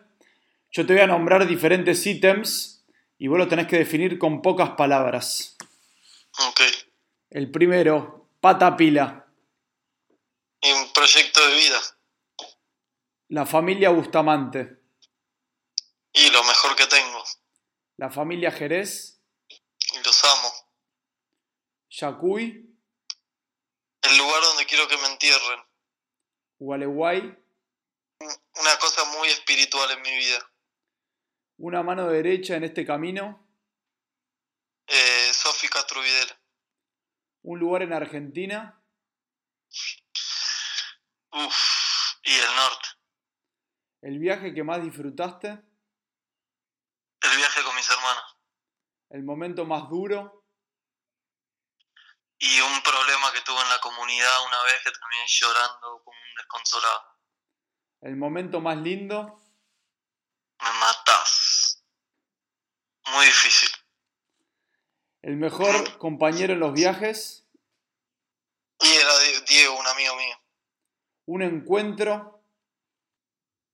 Yo 0.71 0.87
te 0.87 0.95
voy 0.95 1.03
a 1.03 1.07
nombrar 1.07 1.47
diferentes 1.47 2.07
ítems 2.07 2.72
y 3.23 3.29
vos 3.29 3.39
lo 3.39 3.47
tenés 3.47 3.69
que 3.69 3.79
definir 3.79 4.19
con 4.19 4.43
pocas 4.43 4.71
palabras. 4.71 5.57
Ok. 6.49 6.61
El 7.31 7.53
primero, 7.53 8.29
pata 8.41 8.77
pila. 8.77 9.29
Un 10.61 10.93
proyecto 10.93 11.41
de 11.47 11.55
vida. 11.55 11.81
La 13.29 13.47
familia 13.47 13.91
Bustamante. 13.91 14.77
Y 16.13 16.31
lo 16.31 16.43
mejor 16.43 16.75
que 16.75 16.89
tengo. 16.89 17.23
La 17.97 18.11
familia 18.11 18.51
Jerez. 18.51 19.21
Los 20.05 20.25
amo. 20.25 20.53
Yacuy. 21.91 22.77
El 24.03 24.19
lugar 24.19 24.43
donde 24.43 24.67
quiero 24.67 24.89
que 24.89 24.97
me 24.97 25.07
entierren. 25.07 25.61
Gualeguay. 26.59 27.21
Una 28.19 28.79
cosa 28.81 29.05
muy 29.17 29.29
espiritual 29.29 29.93
en 29.93 30.03
mi 30.03 30.11
vida. 30.11 30.52
Una 31.63 31.81
mano 31.85 32.09
derecha 32.09 32.57
en 32.57 32.65
este 32.65 32.85
camino. 32.85 33.49
Eh, 34.85 35.31
Sofi 35.33 35.69
Un 37.43 37.61
lugar 37.61 37.83
en 37.83 37.93
Argentina. 37.93 38.83
Uf, 41.31 41.57
y 42.25 42.33
el 42.33 42.57
norte. 42.57 42.89
El 44.01 44.19
viaje 44.19 44.53
que 44.53 44.65
más 44.65 44.83
disfrutaste. 44.83 45.51
El 45.51 47.37
viaje 47.37 47.63
con 47.63 47.77
mis 47.77 47.89
hermanos. 47.89 48.37
El 49.11 49.23
momento 49.23 49.65
más 49.65 49.89
duro. 49.89 50.45
Y 52.39 52.61
un 52.61 52.83
problema 52.83 53.33
que 53.33 53.41
tuve 53.43 53.63
en 53.63 53.69
la 53.69 53.79
comunidad 53.79 54.47
una 54.49 54.65
vez 54.65 54.83
que 54.83 54.91
terminé 54.91 55.25
llorando 55.29 56.03
como 56.03 56.19
un 56.19 56.35
desconsolado. 56.37 57.19
El 58.01 58.17
momento 58.17 58.61
más 58.61 58.79
lindo. 58.79 59.39
Me 60.61 60.73
matas. 60.81 61.42
Muy 63.07 63.27
difícil. 63.27 63.69
El 65.23 65.37
mejor 65.37 65.99
compañero 65.99 66.53
en 66.53 66.61
los 66.61 66.73
viajes. 66.73 67.45
Y 68.81 68.89
era 68.89 69.19
Diego, 69.47 69.79
un 69.79 69.87
amigo 69.87 70.17
mío. 70.17 70.37
Un 71.27 71.43
encuentro. 71.43 72.45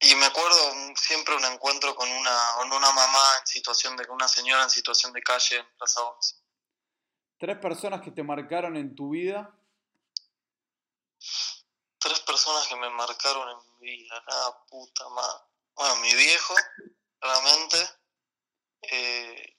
Y 0.01 0.15
me 0.15 0.27
acuerdo 0.27 0.57
siempre 0.95 1.35
un 1.35 1.45
encuentro 1.45 1.95
con 1.97 2.09
una, 2.09 2.39
con 2.57 2.73
una 2.73 2.93
mamá 2.93 3.23
en 3.41 3.47
situación 3.47 3.97
de, 3.97 4.07
con 4.07 4.17
una 4.17 4.29
señora 4.29 4.63
en 4.63 4.71
situación 4.71 5.13
de 5.13 5.23
calle 5.23 5.57
en 5.57 5.67
Plaza 5.77 6.03
11. 6.03 6.37
Tres 7.39 7.59
personas 7.59 8.03
que 8.03 8.11
te 8.11 8.23
marcaron 8.23 8.77
en 8.77 8.95
tu 8.95 9.11
vida. 9.11 9.55
Tres 11.99 12.21
personas 12.21 12.67
que 12.69 12.77
me 12.77 12.91
marcaron 12.91 13.49
en 13.49 13.81
mi 13.81 13.97
vida, 13.97 14.23
nada 14.29 14.65
puta 14.67 15.09
madre. 15.09 15.45
Bueno, 15.75 15.97
mi 15.97 16.15
viejo, 16.15 16.55
realmente. 17.21 17.77
Eh, 18.83 19.57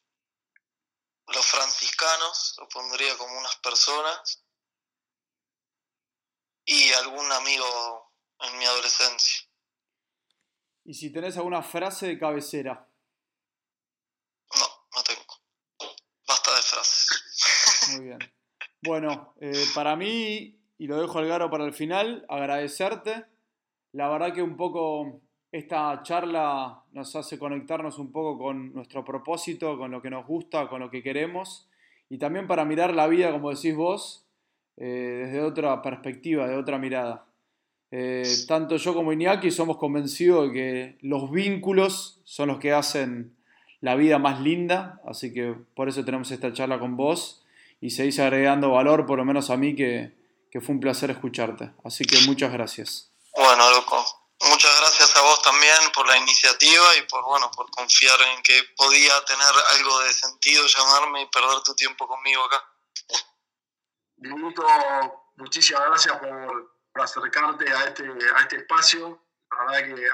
los 1.27 1.45
franciscanos, 1.45 2.55
lo 2.59 2.67
pondría 2.69 3.17
como 3.17 3.37
unas 3.37 3.55
personas. 3.57 4.43
Y 6.65 6.91
algún 6.93 7.31
amigo 7.31 8.13
en 8.41 8.57
mi 8.57 8.65
adolescencia. 8.65 9.41
¿Y 10.85 10.93
si 10.93 11.11
tenés 11.11 11.37
alguna 11.37 11.61
frase 11.61 12.07
de 12.07 12.19
cabecera? 12.19 12.87
No, 14.55 14.67
no 14.95 15.03
tengo. 15.03 15.95
Basta 16.27 16.55
de 16.55 16.61
frases. 16.61 17.89
Muy 17.95 18.05
bien. 18.05 18.19
Bueno, 18.81 19.35
eh, 19.41 19.65
para 19.75 19.95
mí, 19.95 20.59
y 20.77 20.87
lo 20.87 21.01
dejo 21.01 21.19
al 21.19 21.27
garo 21.27 21.49
para 21.49 21.65
el 21.65 21.73
final, 21.73 22.25
agradecerte. 22.29 23.25
La 23.91 24.09
verdad 24.09 24.33
que 24.33 24.41
un 24.41 24.55
poco 24.55 25.21
esta 25.51 26.01
charla 26.03 26.83
nos 26.91 27.15
hace 27.15 27.39
conectarnos 27.39 27.97
un 27.97 28.11
poco 28.11 28.37
con 28.37 28.73
nuestro 28.73 29.03
propósito, 29.03 29.77
con 29.77 29.91
lo 29.91 30.01
que 30.01 30.09
nos 30.09 30.25
gusta, 30.25 30.67
con 30.67 30.79
lo 30.79 30.89
que 30.89 31.01
queremos, 31.01 31.67
y 32.09 32.17
también 32.17 32.47
para 32.47 32.65
mirar 32.65 32.93
la 32.93 33.07
vida, 33.07 33.31
como 33.31 33.49
decís 33.49 33.75
vos, 33.75 34.25
eh, 34.77 35.23
desde 35.25 35.41
otra 35.41 35.81
perspectiva, 35.81 36.47
de 36.47 36.55
otra 36.55 36.77
mirada. 36.77 37.25
Eh, 37.91 38.23
tanto 38.47 38.77
yo 38.77 38.93
como 38.93 39.11
Iñaki 39.11 39.49
somos 39.49 39.77
convencidos 39.77 40.47
de 40.47 40.53
que 40.53 40.97
los 41.01 41.31
vínculos 41.31 42.21
son 42.23 42.49
los 42.49 42.59
que 42.59 42.71
hacen 42.71 43.35
la 43.81 43.95
vida 43.95 44.19
más 44.19 44.41
linda, 44.41 45.01
así 45.05 45.33
que 45.33 45.55
por 45.73 45.89
eso 45.89 46.05
tenemos 46.05 46.29
esta 46.31 46.53
charla 46.53 46.79
con 46.79 46.95
vos 46.95 47.43
y 47.81 47.91
seguís 47.91 48.19
agregando 48.19 48.71
valor, 48.71 49.05
por 49.05 49.17
lo 49.17 49.25
menos 49.25 49.49
a 49.49 49.57
mí, 49.57 49.75
que, 49.75 50.11
que 50.51 50.61
fue 50.61 50.75
un 50.75 50.81
placer 50.81 51.09
escucharte. 51.09 51.71
Así 51.83 52.05
que 52.05 52.17
muchas 52.27 52.51
gracias. 52.51 53.11
Bueno, 53.35 53.63
loco, 53.71 54.03
muchas 54.41 54.79
gracias 54.79 55.15
a 55.15 55.21
vos 55.21 55.41
también 55.41 55.77
por 55.93 56.07
la 56.07 56.17
iniciativa 56.17 56.95
y 56.97 57.01
por, 57.03 57.23
bueno, 57.23 57.49
por 57.51 57.69
confiar 57.71 58.19
en 58.21 58.41
que 58.43 58.63
podía 58.77 59.23
tener 59.25 59.53
algo 59.75 59.99
de 60.01 60.13
sentido 60.13 60.65
llamarme 60.65 61.21
y 61.23 61.25
perder 61.27 61.61
tu 61.63 61.75
tiempo 61.75 62.07
conmigo 62.07 62.43
acá. 62.45 62.63
muchísimas 65.35 65.85
gracias 65.87 66.17
por 66.17 67.01
acercarte 67.01 67.71
a 67.71 67.85
este, 67.85 68.03
a 68.35 68.39
este 68.41 68.57
espacio. 68.57 69.23
La 69.51 69.65
verdad 69.65 69.95
que 69.95 70.09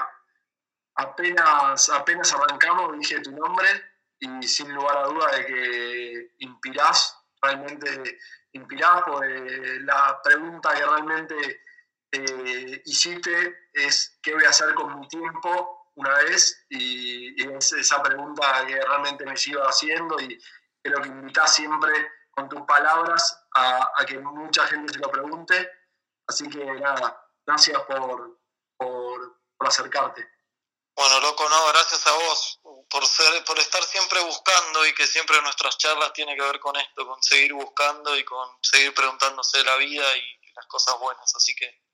apenas, 0.96 1.88
apenas 1.90 2.32
arrancamos 2.32 2.98
dije 2.98 3.20
tu 3.20 3.32
nombre 3.32 3.68
y 4.18 4.48
sin 4.48 4.72
lugar 4.74 4.96
a 4.98 5.02
duda 5.04 5.30
de 5.32 5.46
que 5.46 6.30
inspirás, 6.38 7.16
realmente 7.42 8.18
inspirás, 8.52 9.02
porque 9.04 9.78
la 9.80 10.20
pregunta 10.22 10.74
que 10.74 10.86
realmente 10.86 11.60
eh, 12.12 12.82
hiciste 12.84 13.70
es 13.72 14.18
¿qué 14.22 14.34
voy 14.34 14.44
a 14.44 14.50
hacer 14.50 14.74
con 14.74 14.98
mi 14.98 15.08
tiempo 15.08 15.90
una 15.94 16.14
vez? 16.18 16.64
Y, 16.70 17.42
es 17.52 17.72
esa 17.72 18.02
pregunta 18.02 18.64
que 18.66 18.80
realmente 18.80 19.24
me 19.24 19.36
sigo 19.36 19.62
haciendo 19.62 20.18
y 20.20 20.38
creo 20.82 21.02
que 21.02 21.08
invitás 21.08 21.54
siempre 21.54 21.90
con 22.30 22.48
tus 22.48 22.62
palabras 22.62 23.46
a, 23.54 24.04
que 24.06 24.18
mucha 24.18 24.66
gente 24.66 24.92
se 24.92 24.98
lo 24.98 25.10
pregunte 25.10 25.70
Así 26.28 26.48
que 26.48 26.64
nada, 26.64 27.24
gracias 27.46 27.80
por, 27.82 28.40
por, 28.76 29.40
acercarte. 29.60 30.28
Bueno, 30.96 31.20
loco, 31.20 31.48
no, 31.48 31.68
gracias 31.68 32.06
a 32.06 32.12
vos 32.12 32.60
por 32.88 33.06
ser, 33.06 33.44
por 33.44 33.58
estar 33.58 33.82
siempre 33.84 34.20
buscando 34.22 34.86
y 34.86 34.94
que 34.94 35.06
siempre 35.06 35.40
nuestras 35.42 35.76
charlas 35.78 36.12
tienen 36.12 36.36
que 36.36 36.42
ver 36.42 36.58
con 36.58 36.74
esto, 36.76 37.06
con 37.06 37.22
seguir 37.22 37.52
buscando 37.52 38.16
y 38.16 38.24
con 38.24 38.48
seguir 38.62 38.94
preguntándose 38.94 39.62
la 39.62 39.76
vida 39.76 40.04
y 40.16 40.52
las 40.54 40.66
cosas 40.66 40.98
buenas. 40.98 41.32
Así 41.34 41.54
que 41.54 41.85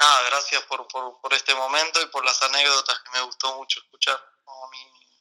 nada, 0.00 0.22
gracias 0.30 0.62
por, 0.64 0.86
por, 0.88 1.34
este 1.34 1.54
momento 1.54 2.00
y 2.02 2.06
por 2.06 2.24
las 2.24 2.42
anécdotas 2.42 2.98
que 3.00 3.18
me 3.18 3.24
gustó 3.24 3.56
mucho 3.56 3.80
escuchar 3.80 4.16
a 4.16 4.70
mi, 4.70 4.78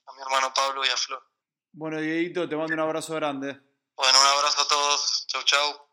a 0.07 0.13
mi 0.13 0.21
hermano 0.21 0.53
Pablo 0.53 0.85
y 0.85 0.89
a 0.89 0.97
Flor. 0.97 1.23
Bueno, 1.71 1.99
Dieguito, 1.99 2.47
te 2.49 2.55
mando 2.55 2.73
un 2.73 2.79
abrazo 2.79 3.13
grande. 3.15 3.59
Bueno, 3.95 4.19
un 4.19 4.27
abrazo 4.27 4.61
a 4.61 4.67
todos. 4.67 5.25
Chau, 5.27 5.43
chau. 5.43 5.85